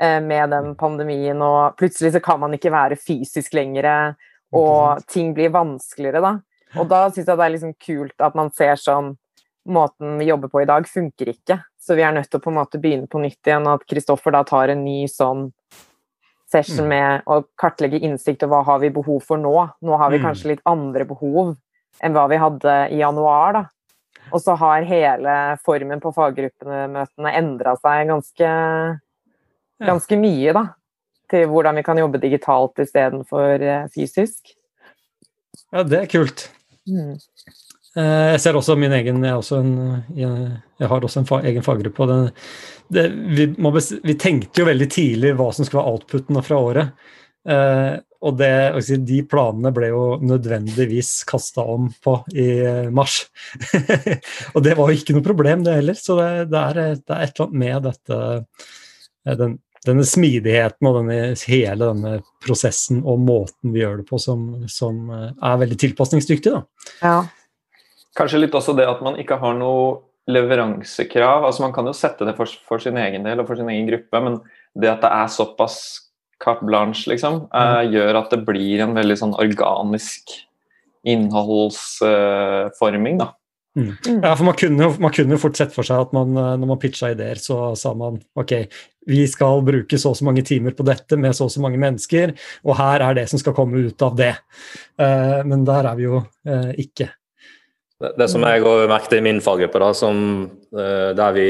eh, 0.00 0.18
med 0.22 0.52
den 0.54 0.74
pandemien, 0.78 1.40
og 1.42 1.78
plutselig 1.80 2.14
så 2.14 2.22
kan 2.22 2.38
man 2.44 2.54
ikke 2.54 2.70
være 2.74 2.98
fysisk 3.00 3.56
lenger, 3.58 4.14
og 4.54 5.02
ting 5.10 5.34
blir 5.36 5.50
vanskeligere, 5.52 6.22
da. 6.22 6.36
Og 6.78 6.86
da 6.88 7.06
syns 7.08 7.26
jeg 7.26 7.38
det 7.40 7.44
er 7.46 7.54
liksom 7.54 7.74
kult 7.80 8.24
at 8.24 8.36
man 8.38 8.52
ser 8.56 8.78
sånn 8.80 9.16
Måten 9.68 10.14
vi 10.16 10.24
jobber 10.24 10.48
på 10.48 10.62
i 10.62 10.66
dag, 10.68 10.86
funker 10.88 11.28
ikke. 11.28 11.58
Så 11.76 11.92
vi 11.92 12.00
er 12.00 12.14
nødt 12.16 12.30
til 12.32 12.38
å 12.38 12.40
på 12.40 12.48
en 12.48 12.56
måte 12.56 12.78
begynne 12.80 13.04
på 13.10 13.20
nytt 13.20 13.50
igjen, 13.50 13.66
og 13.68 13.82
at 13.82 13.90
Kristoffer 13.90 14.32
da 14.32 14.40
tar 14.48 14.72
en 14.72 14.80
ny 14.80 15.02
sånn 15.12 15.50
session 16.48 16.86
mm. 16.86 16.88
med 16.88 17.28
å 17.28 17.42
kartlegge 17.60 18.00
innsikt 18.00 18.46
og 18.46 18.54
hva 18.54 18.62
har 18.64 18.80
vi 18.80 18.88
behov 18.94 19.20
for 19.28 19.36
nå. 19.40 19.52
Nå 19.84 19.98
har 20.00 20.14
vi 20.14 20.22
mm. 20.22 20.24
kanskje 20.24 20.54
litt 20.54 20.64
andre 20.64 21.04
behov 21.10 21.52
enn 22.00 22.16
hva 22.16 22.24
vi 22.32 22.40
hadde 22.40 22.78
i 22.94 23.02
januar, 23.02 23.58
da. 23.58 23.62
Og 24.28 24.42
så 24.42 24.54
har 24.60 24.86
hele 24.88 25.34
formen 25.64 26.02
på 26.02 26.12
faggruppemøtene 26.16 27.32
endra 27.38 27.74
seg 27.80 28.10
ganske, 28.10 28.50
ganske 29.84 30.18
mye, 30.20 30.52
da. 30.56 30.64
Til 31.28 31.48
hvordan 31.50 31.76
vi 31.76 31.84
kan 31.84 32.00
jobbe 32.00 32.20
digitalt 32.22 32.80
istedenfor 32.80 33.64
eh, 33.64 33.88
fysisk. 33.92 34.54
Ja, 35.72 35.82
det 35.84 36.02
er 36.02 36.12
kult. 36.12 36.46
Mm. 36.88 37.18
Eh, 37.98 38.26
jeg 38.32 38.40
ser 38.40 38.56
også 38.56 38.76
min 38.78 38.94
egen 38.96 39.24
Jeg, 39.24 39.44
en, 39.58 39.72
jeg, 40.16 40.48
jeg 40.80 40.88
har 40.88 41.04
også 41.04 41.22
en 41.22 41.28
fa, 41.28 41.40
egen 41.44 41.64
faggruppe. 41.64 42.04
og 42.04 42.08
den, 42.08 42.30
det, 42.88 43.04
vi, 43.36 43.46
vi, 44.04 44.14
tenkte 44.14 44.62
jo 44.62 44.68
veldig 44.68 44.88
tidlig 44.92 45.34
hva 45.36 45.50
som 45.52 45.68
skulle 45.68 45.82
være 45.82 45.96
outputen 45.96 46.42
fra 46.44 46.60
året. 46.70 47.08
Eh, 47.46 47.94
og 48.18 48.34
det, 48.34 48.50
de 49.06 49.20
planene 49.30 49.70
ble 49.74 49.92
jo 49.92 50.02
nødvendigvis 50.26 51.22
kasta 51.28 51.62
om 51.62 51.86
på 52.02 52.16
i 52.34 52.48
eh, 52.66 52.90
mars. 52.94 53.20
og 54.54 54.64
det 54.66 54.74
var 54.78 54.90
jo 54.90 54.98
ikke 54.98 55.14
noe 55.14 55.26
problem, 55.26 55.62
det 55.66 55.78
heller. 55.78 55.98
Så 55.98 56.18
det, 56.18 56.28
det, 56.50 56.64
er, 56.64 56.98
det 56.98 57.14
er, 57.14 57.24
et 57.24 57.32
eller 57.38 57.46
annet 57.46 57.62
med 57.62 57.86
dette 57.86 58.20
eh, 58.34 59.38
den, 59.38 59.56
denne 59.86 60.06
smidigheten 60.08 60.90
og 60.90 60.98
denne, 61.00 61.20
hele 61.46 61.92
denne 61.92 62.16
prosessen 62.44 63.04
og 63.06 63.22
måten 63.22 63.72
vi 63.74 63.84
gjør 63.84 64.02
det 64.02 64.08
på, 64.08 64.18
som, 64.22 64.50
som 64.70 65.06
er 65.14 65.62
veldig 65.62 65.78
tilpasningsdyktig. 65.86 66.56
Da. 66.56 66.90
Ja. 67.04 67.18
Kanskje 68.18 68.42
litt 68.42 68.56
også 68.58 68.74
det 68.74 68.88
at 68.90 69.00
man 69.04 69.20
ikke 69.22 69.38
har 69.38 69.54
noe 69.54 70.08
leveransekrav. 70.28 71.46
altså 71.46 71.62
Man 71.62 71.72
kan 71.72 71.86
jo 71.86 71.94
sette 71.96 72.26
det 72.26 72.34
for, 72.36 72.50
for 72.68 72.82
sin 72.82 72.98
egen 73.00 73.24
del 73.24 73.40
og 73.40 73.46
for 73.48 73.56
sin 73.56 73.70
egen 73.70 73.86
gruppe, 73.88 74.20
men 74.26 74.40
det 74.74 74.90
at 74.90 75.06
det 75.06 75.14
er 75.14 75.30
såpass 75.32 75.78
carte 76.42 76.64
blanche, 76.66 77.10
liksom, 77.10 77.34
uh, 77.50 77.82
gjør 77.88 78.14
at 78.22 78.30
det 78.34 78.46
blir 78.46 78.80
en 78.84 78.94
veldig 78.96 79.16
sånn 79.18 79.34
organisk 79.38 80.22
innholdsforming, 81.08 83.16
da. 83.22 83.28
Mm. 83.78 83.92
mm. 84.06 84.20
Ja, 84.22 84.36
for 84.36 84.44
man 84.44 84.54
kunne, 84.58 84.88
man 84.98 85.12
kunne 85.14 85.38
fort 85.38 85.56
sett 85.58 85.74
for 85.74 85.86
seg 85.86 86.00
at 86.02 86.12
man, 86.16 86.36
eh, 86.36 86.56
når 86.58 86.68
man 86.72 86.80
pitcha 86.82 87.10
ideer, 87.12 87.38
så 87.38 87.76
sa 87.78 87.92
man 87.96 88.18
ok, 88.38 88.52
vi 89.08 89.26
skal 89.30 89.62
bruke 89.64 89.98
så 90.00 90.10
og 90.12 90.18
så 90.18 90.26
mange 90.26 90.42
timer 90.46 90.72
på 90.76 90.86
dette 90.86 91.16
med 91.20 91.36
så 91.36 91.46
og 91.46 91.52
så 91.54 91.62
mange 91.64 91.80
mennesker, 91.80 92.34
og 92.66 92.76
her 92.80 92.98
er 93.06 93.20
det 93.20 93.26
som 93.30 93.40
skal 93.40 93.56
komme 93.56 93.86
ut 93.86 94.04
av 94.04 94.18
det. 94.18 94.34
Uh, 95.00 95.40
men 95.48 95.64
der 95.68 95.88
er 95.88 95.98
vi 95.98 96.08
jo 96.08 96.20
uh, 96.20 96.72
ikke. 96.76 97.08
Det, 97.98 98.12
det, 98.18 98.28
som 98.30 98.44
jeg 98.46 98.66
òg 98.66 98.84
merket 98.90 99.18
i 99.18 99.24
min 99.24 99.40
faggruppe, 99.42 99.80
da, 99.82 99.92
som, 99.96 100.16
uh, 100.76 101.10
der 101.16 101.36
vi 101.36 101.48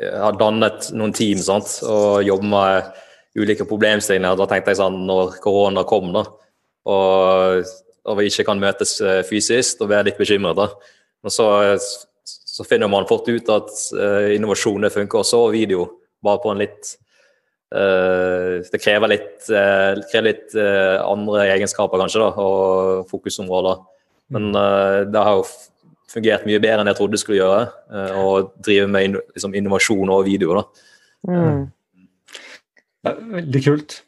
har 0.00 0.36
dannet 0.40 0.90
noen 0.96 1.12
team 1.14 1.38
sant, 1.44 1.68
og 1.84 2.24
jobber 2.24 2.50
med 2.50 2.90
ulike 3.38 3.66
problemstillinger. 3.68 4.38
Da 4.38 4.46
tenkte 4.50 4.72
jeg 4.72 4.80
sånn 4.80 5.02
når 5.08 5.36
korona 5.44 5.84
kom, 5.88 6.10
da, 6.14 6.24
og, 6.90 7.68
og, 8.06 8.14
vi 8.18 8.30
ikke 8.30 8.46
kan 8.48 8.62
møtes 8.62 8.96
eh, 9.04 9.20
fysisk, 9.26 9.78
da 9.80 9.88
blir 9.88 10.00
jeg 10.00 10.10
litt 10.10 10.22
bekymret. 10.22 10.58
da. 10.58 10.96
Men 11.24 11.34
så, 11.34 11.46
så, 12.24 12.64
finner 12.68 12.90
man 12.92 13.08
fort 13.08 13.28
ut 13.28 13.52
at 13.52 13.70
uh, 13.96 14.30
innovasjon 14.34 14.86
det 14.86 14.92
funker 14.94 15.22
også, 15.22 15.46
og 15.46 15.54
video. 15.56 15.86
Bare 16.24 16.40
på 16.42 16.50
en 16.52 16.60
litt 16.60 16.90
uh, 17.72 18.60
Det 18.60 18.80
krever 18.82 19.12
litt, 19.12 19.38
uh, 19.48 20.00
krever 20.10 20.26
litt 20.30 20.56
andre 20.56 21.46
egenskaper, 21.54 22.00
kanskje, 22.00 22.24
da, 22.24 22.30
og 22.40 23.10
fokusområder. 23.12 23.84
Men 24.30 24.52
det 25.10 25.22
har 25.26 25.40
jo 25.40 25.46
fungert 26.10 26.44
mye 26.46 26.60
bedre 26.62 26.84
enn 26.84 26.90
jeg 26.92 26.98
trodde 27.00 27.16
det 27.16 27.20
skulle 27.22 27.40
gjøre, 27.40 27.64
å 28.14 28.26
drive 28.62 28.84
med 28.90 29.16
liksom, 29.18 29.56
innovasjon 29.58 30.12
og 30.14 30.22
video. 30.28 30.54
da. 30.60 30.62
Mm. 31.26 31.64
Veldig 33.06 33.64
kult. 33.64 34.00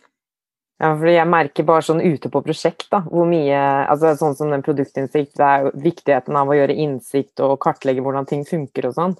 Ja, 0.82 0.90
fordi 0.98 1.12
jeg 1.14 1.30
merker 1.30 1.66
bare 1.66 1.84
sånn 1.86 2.02
ute 2.02 2.30
på 2.32 2.40
prosjekt, 2.42 2.88
da, 2.90 3.04
hvor 3.06 3.28
mye 3.30 3.58
altså 3.86 4.16
Sånn 4.18 4.34
som 4.34 4.50
den 4.50 4.64
produktinnsikt, 4.66 5.36
det 5.38 5.46
er 5.46 5.68
viktigheten 5.78 6.38
av 6.38 6.50
å 6.50 6.56
gjøre 6.58 6.74
innsikt 6.74 7.42
og 7.44 7.60
kartlegge 7.62 8.02
hvordan 8.02 8.26
ting 8.26 8.42
funker 8.48 8.88
og 8.88 8.96
sånn. 8.96 9.14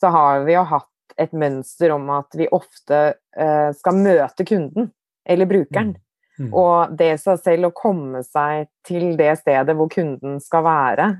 Så 0.00 0.08
har 0.14 0.46
vi 0.46 0.56
jo 0.56 0.64
hatt 0.70 0.88
et 1.20 1.34
mønster 1.36 1.92
om 1.94 2.08
at 2.14 2.32
vi 2.38 2.48
ofte 2.50 3.02
uh, 3.20 3.70
skal 3.76 4.00
møte 4.00 4.48
kunden, 4.48 4.88
eller 5.28 5.50
brukeren. 5.50 5.92
Mm. 6.38 6.48
Mm. 6.48 6.50
Og 6.56 6.96
det 6.98 7.12
i 7.12 7.20
seg 7.20 7.38
selv 7.44 7.68
å 7.68 7.76
komme 7.76 8.24
seg 8.26 8.66
til 8.88 9.12
det 9.20 9.36
stedet 9.38 9.76
hvor 9.76 9.92
kunden 9.92 10.40
skal 10.42 10.64
være, 10.66 11.10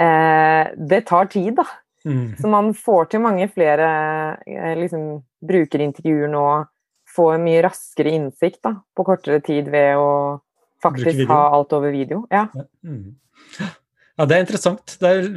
uh, 0.00 0.64
det 0.72 1.04
tar 1.12 1.28
tid, 1.30 1.52
da. 1.60 1.68
Mm. 2.08 2.32
Så 2.40 2.48
man 2.50 2.72
får 2.74 3.12
til 3.12 3.22
mange 3.28 3.46
flere 3.52 3.92
uh, 4.40 4.72
liksom, 4.80 5.20
brukerintervjuer 5.44 6.32
nå 6.32 6.46
få 7.12 7.28
en 7.34 7.44
mye 7.46 7.62
raskere 7.64 8.12
innsikt 8.16 8.62
da, 8.64 8.76
på 8.96 9.06
kortere 9.06 9.40
tid 9.44 9.70
ved 9.72 10.00
å 10.00 10.12
faktisk 10.82 11.26
ha 11.30 11.42
alt 11.56 11.72
over 11.76 11.92
video. 11.94 12.24
Ja. 12.30 12.46
Ja. 12.54 12.66
Mm. 12.84 13.14
ja. 14.16 14.26
det 14.26 14.36
er 14.36 14.44
interessant. 14.44 14.96
Det 15.00 15.10
er 15.10 15.28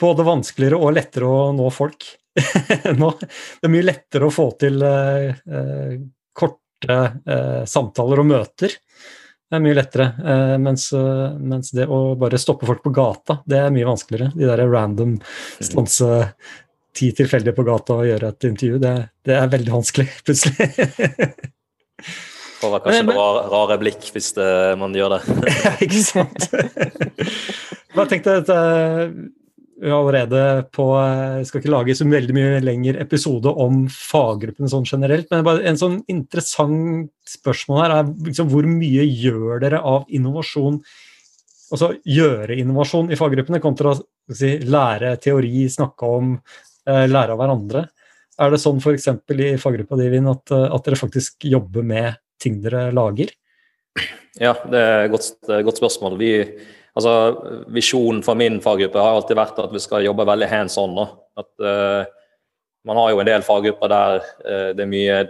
både 0.00 0.26
vanskeligere 0.26 0.80
og 0.80 0.94
lettere 0.96 1.30
å 1.30 1.48
nå 1.56 1.70
folk. 1.74 2.06
nå, 3.00 3.10
det 3.20 3.68
er 3.68 3.74
mye 3.74 3.86
lettere 3.86 4.28
å 4.28 4.34
få 4.34 4.48
til 4.58 4.80
eh, 4.82 5.28
uh, 5.46 5.92
korte 6.34 6.96
eh, 6.98 7.60
samtaler 7.70 8.24
og 8.24 8.26
møter. 8.32 8.74
Det 9.44 9.58
er 9.60 9.62
mye 9.62 9.76
lettere. 9.76 10.06
Mens, 10.58 10.88
mens, 10.90 11.68
det 11.76 11.84
å 11.86 12.16
bare 12.18 12.40
stoppe 12.40 12.66
folk 12.66 12.80
på 12.82 12.90
gata, 12.96 13.36
det 13.46 13.60
er 13.60 13.70
mye 13.70 13.86
vanskeligere. 13.86 14.32
De 14.34 14.48
der 14.48 14.62
random 14.66 15.12
stanse 15.62 16.08
ti 16.94 17.10
tilfeldige 17.16 17.56
på 17.56 17.66
gata 17.66 17.98
og 18.00 18.08
gjøre 18.08 18.30
et 18.32 18.48
intervju, 18.50 18.80
det, 18.82 18.94
det 19.26 19.36
er 19.38 19.52
veldig 19.52 19.74
vanskelig, 19.74 20.08
plutselig. 20.26 20.68
Får 22.62 22.80
kanskje 22.84 23.04
noen 23.04 23.18
rare, 23.18 23.46
rare 23.52 23.78
blikk 23.82 24.10
hvis 24.14 24.32
det, 24.38 24.50
man 24.80 24.94
gjør 24.96 25.16
det. 25.16 25.22
ikke 25.86 26.04
sant. 26.04 26.46
Jeg 27.94 28.10
tenkte 28.10 28.38
at 28.42 28.52
vi 29.84 29.90
er 29.90 29.94
allerede 29.96 30.42
på 30.72 30.84
Jeg 30.96 31.48
skal 31.48 31.60
ikke 31.60 31.72
lage 31.72 31.96
så 31.98 32.06
veldig 32.08 32.34
mye 32.36 32.60
lengre 32.62 33.02
episode 33.02 33.50
om 33.50 33.84
faggruppene 33.90 34.70
sånn 34.70 34.86
generelt, 34.88 35.26
men 35.32 35.42
bare 35.46 35.64
en 35.68 35.80
sånn 35.80 35.98
interessant 36.10 37.10
spørsmål 37.28 37.82
her 37.82 37.96
er 37.98 38.12
liksom, 38.28 38.48
hvor 38.52 38.68
mye 38.70 39.04
gjør 39.08 39.64
dere 39.64 39.82
av 39.82 40.06
innovasjon 40.08 40.80
Altså 41.72 41.88
gjøre 42.06 42.54
innovasjon 42.60 43.08
i 43.10 43.16
faggruppene 43.18 43.58
kontra 43.58 43.94
si, 43.96 44.50
lære 44.62 45.14
teori, 45.24 45.64
snakke 45.72 46.06
om 46.06 46.34
Eh, 46.36 46.73
lære 46.84 47.32
av 47.32 47.38
hverandre. 47.40 47.84
Er 48.42 48.50
det 48.50 48.58
sånn 48.62 48.80
f.eks. 48.82 49.08
i 49.30 49.50
faggruppa 49.62 49.98
di, 49.98 50.08
at, 50.18 50.54
eh, 50.54 50.66
at, 50.66 50.86
dere 50.86 50.98
faktisk 50.98 51.46
jobber 51.46 51.86
med 51.86 52.18
ting 52.42 52.58
dere 52.64 52.88
lager? 52.94 53.30
Ja, 54.40 54.56
det 54.66 54.80
er 54.80 55.04
et 55.04 55.12
godt, 55.12 55.28
godt, 55.46 55.78
spørsmål. 55.78 56.16
Vi, 56.18 56.32
altså, 56.98 57.12
visjonen 57.70 58.24
for 58.26 58.38
min 58.38 58.58
faggruppe 58.64 58.98
har 58.98 59.20
alltid 59.20 59.38
vært 59.38 59.60
at 59.62 59.74
vi 59.74 59.82
skal 59.82 60.06
jobbe 60.06 60.26
veldig 60.26 60.48
hands 60.50 60.78
on. 60.82 60.98
At, 61.38 61.50
uh, 61.62 62.02
man 62.84 62.98
har 62.98 63.12
jo 63.12 63.22
en 63.22 63.30
del 63.30 63.46
faggrupper 63.46 63.92
der 63.92 64.18
uh, 64.18 64.72
det 64.74 64.82
er 64.82 64.90
mye 64.90 65.20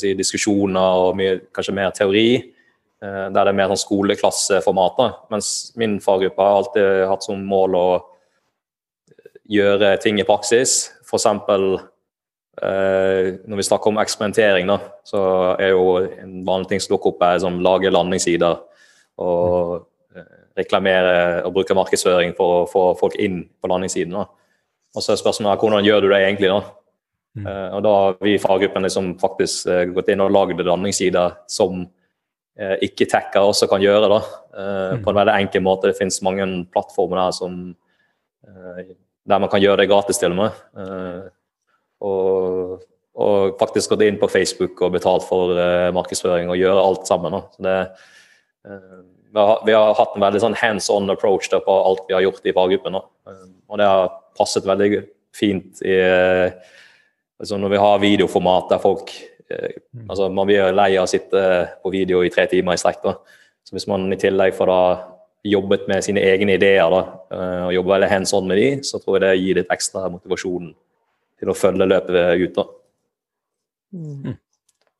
si, 0.00 0.14
diskusjoner 0.16 1.04
og 1.04 1.18
mye, 1.20 1.36
kanskje 1.52 1.76
mer 1.76 1.92
teori. 1.92 2.26
Uh, 3.04 3.28
der 3.28 3.42
det 3.42 3.50
er 3.52 3.58
mer 3.60 3.74
sånn 3.74 3.82
skoleklasseformat. 3.84 5.04
Mens 5.34 5.52
min 5.76 6.00
faggruppe 6.00 6.40
har 6.40 6.62
alltid 6.62 7.04
hatt 7.12 7.28
som 7.28 7.44
mål 7.52 7.76
å 7.76 7.86
gjøre 9.48 9.96
ting 10.02 10.20
i 10.20 10.26
praksis. 10.26 10.90
F.eks. 11.06 11.26
Eh, 12.62 13.28
når 13.48 13.56
vi 13.56 13.64
snakker 13.64 13.88
om 13.88 14.00
eksperimentering, 14.02 14.68
da, 14.68 14.76
så 15.08 15.22
er 15.56 15.72
jo 15.72 15.96
en 16.04 16.42
vanlig 16.44 16.72
ting 16.72 16.82
som 16.84 16.92
dukker 16.94 17.14
opp, 17.14 17.24
er 17.24 17.40
som 17.40 17.62
lage 17.64 17.92
landingssider 17.92 18.58
og 19.24 19.86
eh, 20.16 20.28
reklamere 20.60 21.14
og 21.46 21.54
bruke 21.56 21.76
markedsføring 21.76 22.36
for 22.36 22.58
å 22.58 22.68
få 22.68 22.84
folk 23.00 23.16
inn 23.16 23.42
på 23.56 23.72
landingssiden. 23.72 24.18
Da. 24.18 24.28
Og 24.92 25.04
så 25.04 25.14
er 25.14 25.22
spørsmålet 25.22 25.64
hvordan 25.64 25.88
gjør 25.88 26.04
du 26.04 26.10
det 26.12 26.20
egentlig? 26.20 26.52
da? 26.52 26.60
Mm. 27.32 27.46
Uh, 27.48 27.68
og 27.78 27.80
da 27.86 27.92
har 27.96 28.16
vi 28.20 28.34
i 28.34 28.40
faggruppen 28.40 28.84
liksom 28.84 29.14
faktisk 29.20 29.70
uh, 29.72 29.86
gått 29.88 30.10
inn 30.12 30.20
og 30.20 30.34
lagd 30.34 30.58
landingssider 30.60 31.38
som 31.48 31.78
uh, 31.80 32.74
ikke-tacker 32.84 33.40
også 33.40 33.70
kan 33.70 33.80
gjøre. 33.80 34.10
da, 34.12 34.18
mm. 34.52 35.00
På 35.06 35.14
en 35.14 35.20
veldig 35.22 35.38
enkel 35.38 35.64
måte. 35.64 35.88
Det 35.88 35.96
finnes 35.96 36.20
mange 36.26 36.44
plattformer 36.74 37.22
der 37.22 37.38
som 37.38 37.56
der 39.28 39.42
man 39.42 39.50
kan 39.50 39.62
gjøre 39.62 39.82
det 39.82 39.90
gratis, 39.90 40.18
til 40.18 40.34
og 40.34 40.40
med. 40.40 40.58
Uh, 40.74 41.30
og, 42.02 42.82
og, 43.14 43.54
faktisk 43.60 43.94
gått 43.94 44.04
inn 44.06 44.18
på 44.20 44.30
Facebook 44.30 44.80
og 44.82 44.96
betalt 44.96 45.26
for 45.28 45.54
uh, 45.54 45.92
markedsføring 45.94 46.50
og 46.50 46.58
gjøre 46.58 46.82
alt 46.82 47.08
sammen. 47.08 47.38
Det, 47.62 47.78
uh, 48.66 49.00
vi, 49.30 49.38
har, 49.38 49.62
vi, 49.66 49.76
har, 49.76 49.94
hatt 49.98 50.16
en 50.16 50.26
veldig 50.26 50.42
sånn 50.42 50.58
hands 50.58 50.90
on 50.92 51.10
approach 51.14 51.50
på 51.52 51.78
alt 51.78 52.04
vi 52.08 52.16
har 52.18 52.24
gjort 52.26 52.46
i 52.46 52.54
faggruppen. 52.56 52.98
og 52.98 53.78
det 53.80 53.88
har 53.88 54.10
passet 54.38 54.66
veldig 54.68 55.04
fint 55.32 55.80
i 55.86 55.96
altså 57.42 57.56
når 57.56 57.72
vi 57.72 57.78
har 57.80 58.02
videoformat 58.02 58.68
der 58.68 58.80
folk 58.82 59.08
mm. 59.48 60.04
altså 60.10 60.28
Man 60.28 60.46
blir 60.46 60.74
lei 60.76 60.90
av 60.98 61.06
å 61.06 61.10
sitte 61.10 61.40
på 61.82 61.92
video 61.94 62.20
i 62.22 62.30
tre 62.32 62.44
timer 62.50 62.76
i 62.76 62.80
strekk. 62.80 63.06
Så 63.64 63.76
hvis 63.76 63.88
man 63.88 64.04
i 64.12 64.18
tillegg 64.20 64.54
får 64.56 64.68
da 64.68 64.82
jobbet 65.44 65.88
med 65.90 66.04
sine 66.06 66.22
egne 66.22 66.56
ideer 66.58 66.90
da, 66.92 67.02
eh, 67.34 67.62
og 67.66 67.74
jobber 67.76 67.96
veldig 67.96 68.10
hands 68.12 68.34
on 68.36 68.48
med 68.48 68.60
de, 68.60 68.68
så 68.86 69.00
tror 69.02 69.18
jeg 69.18 69.24
det 69.24 69.40
gir 69.42 69.60
litt 69.60 69.72
ekstra 69.74 70.06
motivasjon 70.12 70.72
til 71.42 71.50
å 71.50 71.58
følge 71.58 71.88
løpet 71.90 72.44
ut. 72.44 72.60
da. 72.60 72.66
Mm. 73.92 74.36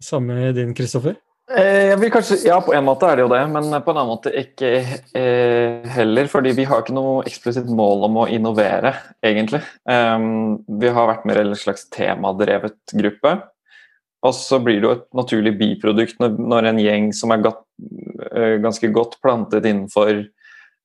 Samme 0.02 0.50
din, 0.56 0.74
Kristoffer? 0.74 1.14
Eh, 1.52 1.90
jeg 1.90 1.98
vil 2.00 2.10
kanskje, 2.14 2.38
ja, 2.46 2.56
på 2.64 2.72
en 2.74 2.84
måte 2.86 3.06
er 3.06 3.18
det 3.18 3.24
jo 3.26 3.30
det, 3.32 3.40
men 3.52 3.68
på 3.84 3.92
en 3.92 4.00
annen 4.00 4.10
måte 4.10 4.32
ikke 4.34 4.70
eh, 5.18 5.88
heller. 5.94 6.30
fordi 6.30 6.54
vi 6.56 6.64
har 6.68 6.82
ikke 6.82 6.94
noe 6.96 7.24
eksplisitt 7.28 7.68
mål 7.70 8.06
om 8.08 8.20
å 8.22 8.28
innovere, 8.30 8.94
egentlig. 9.22 9.60
Um, 9.84 10.62
vi 10.80 10.90
har 10.90 11.10
vært 11.10 11.26
mer 11.28 11.42
en 11.42 11.54
slags 11.58 11.88
temadrevet 11.92 12.94
gruppe. 12.98 13.36
Og 14.22 14.36
så 14.38 14.60
blir 14.62 14.78
det 14.78 14.86
jo 14.86 14.94
et 14.94 15.08
naturlig 15.18 15.56
biprodukt 15.58 16.20
når, 16.22 16.36
når 16.38 16.70
en 16.70 16.82
gjeng 16.82 17.08
som 17.16 17.34
er 17.34 17.42
godt, 17.42 17.64
uh, 18.30 18.56
ganske 18.62 18.92
godt 18.94 19.18
plantet 19.24 19.66
innenfor 19.66 20.12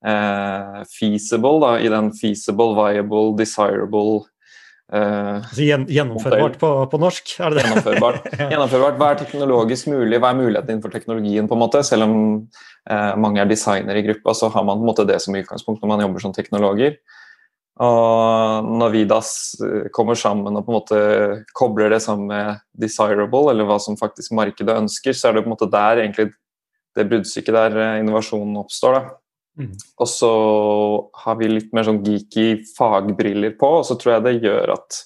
eh, 0.08 0.80
feasible, 0.94 1.60
da, 1.64 1.76
i 1.82 1.92
den 1.92 2.12
feasible, 2.18 2.74
viable, 2.78 3.36
desirable 3.38 4.26
Uh, 4.88 5.44
gjennomførbart 5.52 6.54
på, 6.62 6.68
på, 6.88 6.98
norsk? 7.02 7.34
er 7.44 7.52
det 7.52 7.58
det? 7.58 7.64
Gjennomførbart. 7.66 8.28
gjennomførbart. 8.54 9.00
Hva 9.02 9.10
er 9.12 9.18
teknologisk 9.20 9.90
mulig, 9.92 10.22
hva 10.24 10.30
er 10.32 10.38
muligheten 10.40 10.78
innenfor 10.78 10.94
teknologien? 10.94 11.50
på 11.50 11.58
en 11.58 11.60
måte? 11.60 11.82
Selv 11.84 12.06
om 12.06 12.14
eh, 12.88 13.18
mange 13.20 13.42
er 13.44 13.50
designere 13.52 14.00
i 14.00 14.06
gruppa, 14.06 14.32
så 14.32 14.48
har 14.54 14.64
man 14.64 14.80
på 14.80 14.86
en 14.86 14.92
måte 14.94 15.08
det 15.10 15.20
som 15.20 15.36
utgangspunkt 15.36 15.84
når 15.84 15.92
man 15.92 16.06
jobber 16.06 16.24
som 16.24 16.36
teknologer. 16.38 16.96
Og 17.84 18.70
når 18.82 18.94
vi 18.94 19.04
da 19.10 19.20
kommer 19.94 20.18
sammen 20.18 20.56
og 20.58 20.66
på 20.66 20.72
en 20.72 20.78
måte 20.80 21.00
kobler 21.58 21.94
det 21.94 22.02
sammen 22.02 22.32
med 22.32 22.64
desirable, 22.74 23.52
eller 23.52 23.68
hva 23.70 23.78
som 23.82 24.00
faktisk 24.00 24.34
markedet 24.38 24.80
ønsker, 24.82 25.14
så 25.14 25.30
er 25.30 25.38
det 25.38 25.46
på 25.46 25.52
en 25.52 25.56
måte 25.56 25.70
der 25.72 26.02
egentlig 26.02 26.32
det 26.98 27.06
bruddstykket 27.12 27.54
der 27.54 27.78
eh, 27.84 28.00
innovasjonen 28.02 28.58
oppstår. 28.64 28.98
Mm. 29.58 29.74
Og 29.74 30.10
så 30.10 30.32
har 31.24 31.38
vi 31.38 31.50
litt 31.52 31.70
mer 31.74 31.86
sånn 31.86 32.02
geeky 32.06 32.64
fagbriller 32.78 33.54
på, 33.60 33.70
og 33.80 33.86
så 33.86 33.98
tror 33.98 34.16
jeg 34.16 34.26
det 34.26 34.36
gjør 34.48 34.74
at 34.78 35.00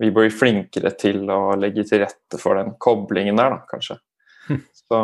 vi 0.00 0.08
blir 0.16 0.32
flinkere 0.32 0.92
til 0.96 1.26
å 1.28 1.54
legge 1.60 1.84
til 1.88 2.00
rette 2.04 2.40
for 2.40 2.56
den 2.56 2.74
koblingen 2.80 3.40
der, 3.40 3.56
da, 3.56 3.64
kanskje. 3.68 3.98
Mm. 4.48 4.60
Så, 4.80 5.00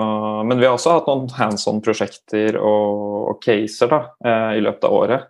men 0.49 0.59
vi 0.59 0.67
har 0.67 0.75
også 0.75 0.97
hatt 0.97 1.09
noen 1.11 1.29
hands 1.37 1.67
on-prosjekter 1.71 2.57
og, 2.59 3.03
og, 3.33 3.37
caser 3.45 3.93
da, 3.93 4.01
eh, 4.25 4.53
i 4.57 4.65
løpet 4.65 4.89
av 4.89 4.97
året. 4.97 5.29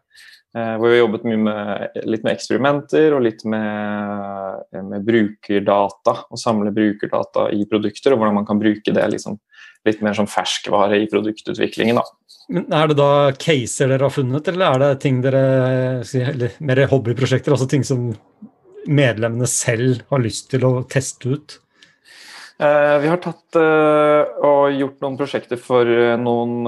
Eh, 0.57 0.75
hvor 0.79 0.89
vi 0.89 0.95
har 0.95 1.03
jobbet 1.03 1.25
mye 1.29 1.41
med, 1.43 1.97
litt 2.09 2.23
med 2.25 2.33
eksperimenter 2.33 3.13
og 3.13 3.25
litt 3.27 3.43
med, 3.45 4.63
med 4.73 5.05
brukerdata. 5.05 6.15
Å 6.33 6.39
samle 6.41 6.73
brukerdata 6.73 7.51
i 7.53 7.67
produkter, 7.69 8.15
og 8.15 8.23
hvordan 8.23 8.39
man 8.39 8.47
kan 8.49 8.61
bruke 8.63 8.95
det 8.97 9.05
liksom, 9.13 9.37
litt 9.85 10.01
mer 10.07 10.17
som 10.17 10.29
ferskvare 10.31 11.03
i 11.03 11.11
produktutviklingen. 11.13 12.01
da. 12.01 12.07
Men 12.49 12.73
Er 12.73 12.89
det 12.89 12.97
da 12.97 13.11
caser 13.37 13.93
dere 13.93 14.09
har 14.09 14.15
funnet, 14.15 14.49
eller 14.49 14.71
er 14.71 14.85
det 14.85 14.91
ting 15.05 15.21
dere 15.25 15.45
eller 16.01 16.57
mer 16.65 16.85
hobbyprosjekter, 16.89 17.53
altså 17.53 17.69
ting 17.69 17.85
som 17.85 18.09
medlemmene 18.87 19.49
selv 19.51 20.07
har 20.09 20.25
lyst 20.25 20.49
til 20.55 20.65
å 20.65 20.73
teste 20.89 21.37
ut? 21.37 21.59
Uh, 22.57 22.97
vi 23.03 23.09
har 23.13 23.19
tatt 23.21 23.57
uh, 23.61 24.23
og 24.41 24.73
gjort 24.73 25.03
noen 25.05 25.19
prosjekter 25.19 25.59
for 25.61 25.85
uh, 25.85 26.15
noen 26.17 26.65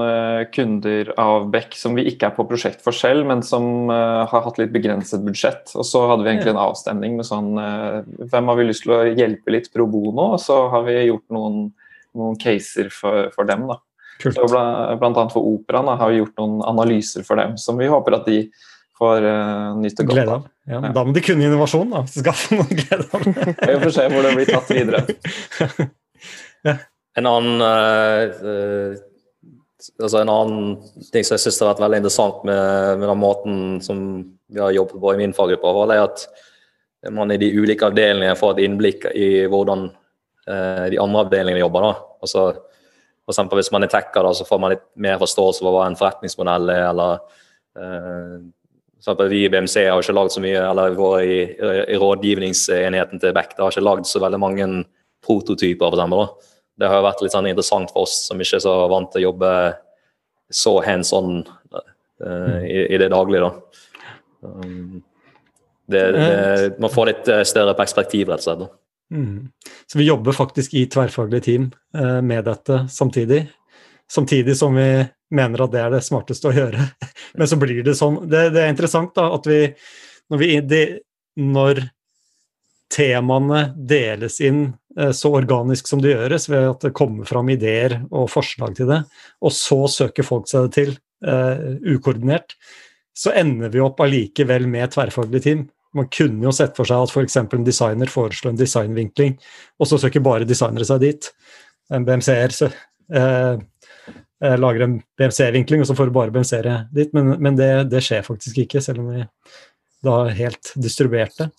kunder 0.53 1.09
av 1.17 1.47
Beck 1.49 1.73
som 1.73 1.97
vi 1.97 2.05
ikke 2.11 2.29
er 2.29 2.35
på 2.35 2.45
prosjekt 2.49 2.83
for 2.85 2.93
selv, 2.93 3.25
men 3.25 3.41
som 3.45 3.89
har 3.89 4.45
hatt 4.45 4.61
litt 4.61 4.73
begrenset 4.75 5.25
budsjett. 5.25 5.73
Og 5.73 5.87
så 5.89 6.03
hadde 6.11 6.27
vi 6.27 6.33
egentlig 6.35 6.53
en 6.53 6.61
avstemning 6.61 7.17
med 7.17 7.27
sånn 7.27 7.51
Hvem 7.57 8.51
har 8.51 8.59
vi 8.59 8.67
lyst 8.67 8.85
til 8.85 8.95
å 8.95 9.03
hjelpe 9.07 9.55
litt 9.55 9.71
pro 9.73 9.87
bono? 9.89 10.35
Og 10.35 10.41
så 10.43 10.61
har 10.69 10.85
vi 10.85 10.99
gjort 11.09 11.25
noen, 11.33 11.69
noen 12.17 12.37
caser 12.41 12.93
for, 12.93 13.31
for 13.33 13.49
dem. 13.49 13.65
da. 13.69 13.81
Kult. 14.19 14.35
Så 14.35 14.49
blant, 14.51 15.15
annet 15.15 15.33
for 15.33 15.47
operaen 15.47 15.89
har 15.89 16.11
vi 16.11 16.19
gjort 16.19 16.37
noen 16.41 16.59
analyser 16.67 17.23
for 17.25 17.39
dem 17.39 17.55
som 17.57 17.79
vi 17.79 17.87
håper 17.89 18.17
at 18.19 18.27
de 18.27 18.43
får 18.99 19.25
uh, 19.25 19.77
nyte 19.79 20.05
godt 20.05 20.17
glede 20.17 20.37
av. 20.37 20.47
Ja, 20.69 20.79
ja. 20.79 20.91
Da 20.95 21.03
må 21.07 21.13
de 21.15 21.23
kunne 21.23 21.45
innovasjon, 21.47 21.91
da. 21.93 22.03
Så 22.09 22.23
skal 22.23 22.35
få 22.37 22.59
noen 22.59 22.79
glede 22.81 23.05
av 23.07 23.27
det. 23.27 23.45
Vi 23.57 23.77
får 23.83 23.93
se 23.95 24.07
hvor 24.13 24.25
det 24.27 24.33
blir 24.37 24.51
tatt 24.51 24.73
videre. 24.73 25.03
ja. 26.67 26.75
En 27.19 27.29
annen 27.29 27.63
uh, 27.63 28.99
altså 30.03 30.21
En 30.21 30.31
annen 30.33 30.75
ting 31.13 31.23
som 31.23 31.37
jeg 31.37 31.45
syns 31.45 31.61
har 31.63 31.71
vært 31.71 31.81
veldig 31.85 32.01
interessant 32.01 32.43
med, 32.47 32.99
med, 32.99 33.07
den 33.07 33.21
måten 33.21 33.57
som 33.83 34.03
vi 34.51 34.59
har 34.59 34.75
jobbet 34.75 34.99
på 35.01 35.13
i 35.13 35.19
min 35.21 35.35
faggruppe, 35.35 35.71
er 35.87 36.03
at 36.03 36.25
man 37.15 37.31
i 37.31 37.39
de 37.39 37.47
ulike 37.55 37.87
avdelingene 37.87 38.35
får 38.35 38.57
et 38.57 38.65
innblikk 38.65 39.07
i 39.15 39.29
hvordan 39.47 39.87
uh, 39.87 40.85
de 40.91 40.99
andre 40.99 41.23
avdelingene 41.23 41.63
jobber. 41.63 41.87
da. 41.87 41.93
Altså 42.19 42.49
for 43.29 43.35
eksempel, 43.35 43.59
hvis 43.61 43.71
man 43.71 43.85
er 43.85 43.91
tekker, 43.93 44.25
da, 44.25 44.33
så 44.33 44.45
får 44.47 44.59
man 44.59 44.71
litt 44.73 44.87
mer 44.97 45.19
forståelse 45.21 45.61
for 45.61 45.75
hva 45.75 45.83
en 45.85 45.97
forretningsmodell 45.99 46.71
er. 46.73 46.87
eller 46.89 47.19
uh, 47.77 48.39
Vi 48.99 49.43
i 49.45 49.49
BMC 49.49 49.85
har 49.87 50.01
ikke 50.01 50.15
lagd 50.15 50.33
så 50.33 50.41
mye, 50.43 50.59
eller 50.59 50.95
vår 50.97 51.19
i, 51.23 51.39
i 51.93 51.99
rådgivningsenheten 51.99 53.21
til 53.21 53.35
Beck 53.35 53.55
har 53.57 53.71
ikke 53.71 53.85
lagd 53.85 54.09
så 54.09 54.19
veldig 54.19 54.39
mange 54.41 54.67
prototyper. 55.25 55.85
For 55.87 55.95
eksempel, 55.95 56.25
da. 56.25 56.55
Det 56.79 56.89
har 56.91 57.03
vært 57.03 57.23
litt 57.23 57.35
sånn 57.35 57.47
interessant 57.49 57.91
for 57.91 58.07
oss 58.07 58.15
som 58.29 58.39
ikke 58.39 58.59
er 58.59 58.63
så 58.63 58.75
vant 58.91 59.11
til 59.11 59.23
å 59.23 59.29
jobbe 59.29 59.51
så 60.49 60.73
hands 60.83 61.11
on 61.15 61.41
uh, 61.43 62.59
i, 62.63 62.85
i, 62.87 62.99
det 62.99 63.09
daglige. 63.11 63.47
da. 63.47 63.87
Um, 64.47 65.01
det, 65.89 66.03
det, 66.13 66.79
man 66.79 66.91
får 66.93 67.07
litt 67.09 67.29
eh, 67.33 67.41
større 67.49 67.73
perspektiv, 67.73 68.29
rett 68.29 68.43
og 68.43 68.45
slett. 68.45 68.59
da. 68.61 68.69
Mm. 69.09 69.47
Så 69.89 69.97
vi 69.97 70.05
jobber 70.05 70.35
faktisk 70.37 70.75
i 70.77 70.83
tverrfaglige 70.85 71.45
team 71.47 71.71
eh, 71.97 72.19
med 72.21 72.45
dette 72.45 72.83
samtidig. 72.93 73.47
Samtidig 74.11 74.57
som 74.57 74.77
vi 74.77 74.89
mener 75.35 75.63
at 75.63 75.73
det 75.73 75.83
er 75.83 75.93
det 75.93 76.01
smarteste 76.05 76.49
å 76.49 76.55
gjøre. 76.55 76.89
Men 77.39 77.49
så 77.49 77.59
blir 77.61 77.83
det 77.85 77.95
sånn 77.99 78.23
Det, 78.29 78.49
det 78.55 78.63
er 78.63 78.73
interessant 78.73 79.13
da, 79.17 79.29
at 79.35 79.47
vi 79.49 79.61
når, 80.29 80.41
vi 80.41 80.51
de, 80.65 80.83
når, 81.41 81.85
temaene 82.89 83.67
deles 83.77 84.39
inn 84.41 84.63
eh, 84.97 85.11
så 85.13 85.29
organisk 85.37 85.89
som 85.89 86.01
det 86.01 86.15
gjøres, 86.15 86.47
ved 86.49 86.63
at 86.71 86.87
det 86.87 86.95
kommer 86.97 87.27
fram 87.29 87.51
ideer 87.53 87.99
og 88.09 88.31
forslag 88.33 88.73
til 88.79 88.89
det, 88.89 89.03
og 89.45 89.53
så 89.53 89.83
søker 89.93 90.25
folk 90.25 90.49
seg 90.49 90.65
det 90.65 90.73
til 90.73 90.95
uh, 91.25 91.77
ukoordinert, 91.85 92.55
så 93.13 93.35
ender 93.37 93.69
vi 93.69 93.83
opp 93.85 94.01
allikevel 94.01 94.65
med 94.71 94.89
tverrfaglig 94.95 95.43
team 95.45 95.67
man 95.97 96.09
kunne 96.13 96.45
jo 96.45 96.53
sett 96.53 96.75
for 96.77 96.87
seg 96.87 97.05
at 97.05 97.13
f.eks. 97.13 97.37
en 97.41 97.65
designer 97.65 98.11
foreslår 98.11 98.53
en 98.53 98.59
designvinkling, 98.59 99.37
og 99.79 99.89
så 99.89 99.99
søker 100.01 100.23
bare 100.25 100.47
designere 100.47 100.85
seg 100.85 101.01
dit. 101.01 101.29
En 101.93 102.05
BMC-er 102.05 102.53
eh, 102.61 103.61
lager 104.39 104.85
en 104.85 104.93
BMC-vinkling, 105.19 105.81
og 105.83 105.89
så 105.89 105.95
får 105.97 106.07
du 106.09 106.13
bare 106.15 106.31
BMC-ere 106.31 106.75
dit. 106.95 107.11
Men, 107.17 107.33
men 107.43 107.57
det, 107.59 107.69
det, 107.91 107.99
skjer 108.05 108.23
faktisk 108.23 108.61
ikke, 108.63 108.79
selv 108.83 109.03
om 109.03 109.09
vi 109.11 109.25
da 110.05 110.15
helt 110.31 110.73
distribuerte. 110.79 111.49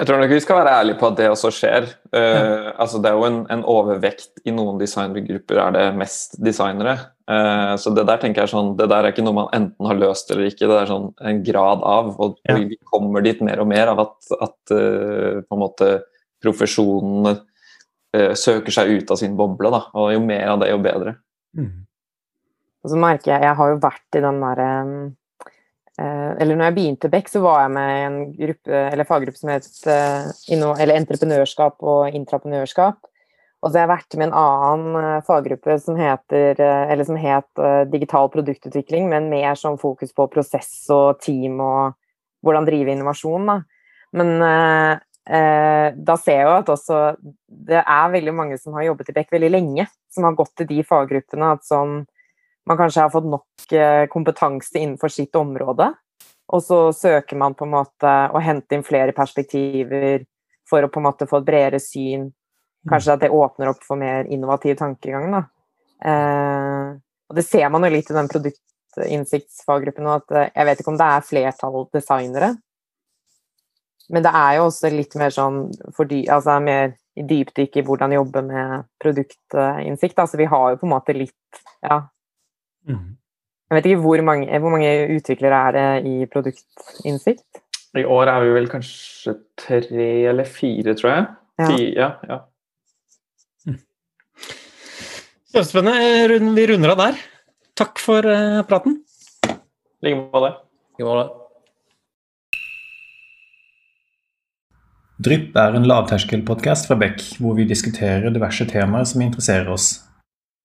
Jeg 0.00 0.08
tror 0.08 0.16
nok 0.22 0.30
vi 0.32 0.40
skal 0.40 0.62
være 0.62 0.74
ærlige 0.80 0.96
på 0.96 1.08
at 1.10 1.16
det 1.18 1.26
også 1.28 1.50
skjer. 1.52 1.86
Uh, 2.08 2.16
ja. 2.16 2.70
altså 2.80 3.02
det 3.02 3.10
er 3.10 3.18
jo 3.18 3.26
en, 3.26 3.40
en, 3.52 3.64
overvekt 3.68 4.40
i 4.48 4.54
noen 4.56 4.78
designergrupper 4.80 5.60
er 5.60 5.74
det 5.76 5.82
mest 6.00 6.38
designere. 6.40 6.94
Uh, 7.28 7.76
så 7.76 7.92
det 7.92 8.06
der 8.08 8.22
tenker 8.22 8.46
jeg 8.46 8.52
sånn, 8.54 8.72
det 8.78 8.88
der 8.88 9.04
er 9.04 9.12
ikke 9.12 9.26
noe 9.26 9.36
man 9.42 9.52
enten 9.56 9.90
har 9.90 10.00
løst 10.00 10.32
eller 10.32 10.48
ikke, 10.48 10.70
det 10.70 10.78
er 10.78 10.88
sånn 10.88 11.10
en 11.20 11.42
grad 11.44 11.84
av. 11.84 12.14
Og 12.16 12.40
ja. 12.48 12.56
vi 12.56 12.80
kommer 12.88 13.26
dit 13.26 13.44
mer 13.44 13.60
og 13.60 13.68
mer 13.68 13.92
av 13.92 14.00
at, 14.06 14.16
at 14.40 14.72
uh, 14.72 15.44
på 15.44 15.58
en 15.58 15.64
måte 15.66 15.92
profesjonene 16.40 17.36
søker 18.10 18.74
seg 18.74 18.88
ut 18.90 19.10
av 19.12 19.18
sin 19.20 19.36
boble. 19.38 19.68
Da. 19.70 19.84
Og 20.00 20.08
jo 20.16 20.22
mer 20.24 20.48
av 20.56 20.62
det, 20.64 20.72
jo 20.72 20.80
bedre. 20.82 21.12
Mm. 21.54 21.84
Og 22.80 22.92
så 22.92 22.98
merker 23.00 23.34
jeg, 23.34 23.44
jeg 23.44 23.58
har 23.58 23.72
jo 23.72 23.80
vært 23.82 24.16
i 24.16 24.22
den 24.24 24.38
derre 24.40 24.68
Eh, 26.00 26.32
eller 26.40 26.56
når 26.56 26.70
jeg 26.70 26.76
begynte 26.78 27.10
Beck, 27.12 27.28
så 27.28 27.42
var 27.44 27.64
jeg 27.64 27.74
med 27.74 27.90
i 27.92 28.02
en 28.06 28.18
gruppe, 28.32 28.82
eller 28.94 29.08
faggruppe 29.08 29.40
som 29.40 29.50
het 29.52 29.68
eh, 29.90 30.28
eller 30.54 30.96
entreprenørskap 30.96 31.82
og 31.82 32.16
intraprenørskap. 32.16 33.00
Og 33.60 33.68
så 33.68 33.76
har 33.76 33.84
jeg 33.84 33.90
vært 33.90 34.16
med 34.16 34.30
en 34.30 34.38
annen 34.40 35.00
eh, 35.02 35.24
faggruppe 35.26 35.76
som, 35.82 35.98
heter, 36.00 36.62
eller 36.62 37.08
som 37.08 37.18
het 37.20 37.64
digital 37.92 38.30
produktutvikling, 38.32 39.10
men 39.12 39.28
mer 39.32 39.58
sånn 39.60 39.80
fokus 39.80 40.14
på 40.16 40.28
prosess 40.32 40.72
og 40.94 41.20
team 41.24 41.60
og 41.64 41.98
hvordan 42.46 42.68
drive 42.68 42.94
innovasjon. 42.94 43.50
Da. 43.50 43.58
Men 44.16 44.32
eh, 44.46 45.90
da 45.92 46.16
ser 46.22 46.38
jeg 46.38 46.46
jo 46.48 46.54
at 46.62 46.72
også 46.72 47.02
det 47.44 47.82
er 47.82 48.14
veldig 48.14 48.32
mange 48.34 48.56
som 48.62 48.78
har 48.78 48.88
jobbet 48.88 49.12
i 49.12 49.18
Beck 49.18 49.36
veldig 49.36 49.52
lenge, 49.52 49.84
som 50.08 50.24
har 50.24 50.38
gått 50.38 50.54
til 50.56 50.70
de 50.70 50.80
faggruppene. 50.86 51.52
at 51.58 51.68
sånn 51.68 52.00
man 52.68 52.78
kanskje 52.78 53.04
har 53.04 53.12
fått 53.12 53.28
nok 53.28 53.72
eh, 53.72 54.04
kompetanse 54.12 54.78
innenfor 54.78 55.12
sitt 55.12 55.36
område. 55.36 55.90
Og 56.50 56.62
så 56.64 56.80
søker 56.92 57.38
man 57.38 57.54
på 57.54 57.66
en 57.66 57.74
måte 57.76 58.12
å 58.34 58.42
hente 58.42 58.74
inn 58.74 58.86
flere 58.86 59.14
perspektiver 59.16 60.24
for 60.70 60.82
å 60.82 60.90
på 60.90 61.00
en 61.00 61.06
måte 61.06 61.28
få 61.30 61.40
et 61.40 61.46
bredere 61.46 61.80
syn. 61.82 62.28
Kanskje 62.90 63.14
at 63.14 63.24
det 63.24 63.34
åpner 63.34 63.70
opp 63.72 63.84
for 63.86 64.00
mer 64.00 64.28
innovativ 64.32 64.78
tankegang. 64.80 65.30
Da. 65.34 65.44
Eh, 66.10 66.88
og 67.30 67.38
det 67.38 67.46
ser 67.46 67.68
man 67.70 67.86
jo 67.86 67.92
litt 67.94 68.10
i 68.10 68.16
den 68.16 68.30
produktinnsiktsfaggruppen 68.32 70.06
nå, 70.06 70.18
at 70.22 70.34
eh, 70.34 70.50
jeg 70.54 70.68
vet 70.68 70.82
ikke 70.82 70.94
om 70.94 71.00
det 71.00 71.10
er 71.14 71.26
flertall 71.26 71.84
designere. 71.94 72.54
Men 74.10 74.24
det 74.26 74.32
er 74.34 74.56
jo 74.58 74.64
også 74.66 74.90
litt 74.90 75.14
mer 75.20 75.30
sånn 75.30 75.68
dy, 76.10 76.24
altså 76.26 76.56
mer 76.64 76.96
dypdykk 77.14 77.76
i 77.78 77.84
hvordan 77.86 78.16
jobbe 78.16 78.42
med 78.42 78.88
produktinnsikt. 79.02 80.18
Altså 80.18 80.40
vi 80.40 80.48
har 80.50 80.72
jo 80.72 80.80
på 80.80 80.88
en 80.88 80.94
måte 80.96 81.14
litt 81.14 81.60
ja, 81.84 82.00
Mm. 82.88 83.16
Jeg 83.70 83.78
vet 83.78 83.88
ikke 83.90 84.02
hvor 84.02 84.22
mange, 84.26 84.60
hvor 84.62 84.72
mange 84.74 84.92
utviklere 85.16 85.58
er 85.68 85.76
det 85.76 85.88
i 86.10 86.14
produktinnsikt? 86.30 87.60
I 87.98 88.06
år 88.06 88.30
er 88.30 88.44
vi 88.44 88.54
vel 88.54 88.70
kanskje 88.70 89.34
tre 89.58 90.08
eller 90.30 90.46
fire, 90.46 90.94
tror 90.98 91.10
jeg. 91.10 91.26
Ja. 91.60 91.66
Fire, 91.66 91.90
ja, 91.98 92.10
ja. 92.30 92.38
Kjempespennende. 95.50 96.54
Vi 96.54 96.66
runder 96.70 96.92
av 96.94 97.00
der. 97.00 97.22
Takk 97.78 97.98
for 97.98 98.26
uh, 98.26 98.60
praten. 98.68 99.00
I 99.50 100.06
like 100.06 100.30
måte. 100.30 100.52
Drypp 105.20 105.56
er 105.58 105.74
en 105.76 105.88
lavterskelpodkast 105.90 106.86
fra 106.88 106.96
Beck, 106.96 107.18
hvor 107.42 107.58
vi 107.58 107.66
diskuterer 107.68 108.30
diverse 108.32 108.64
temaer 108.70 109.04
som 109.10 109.20
interesserer 109.24 109.68
oss. 109.74 109.98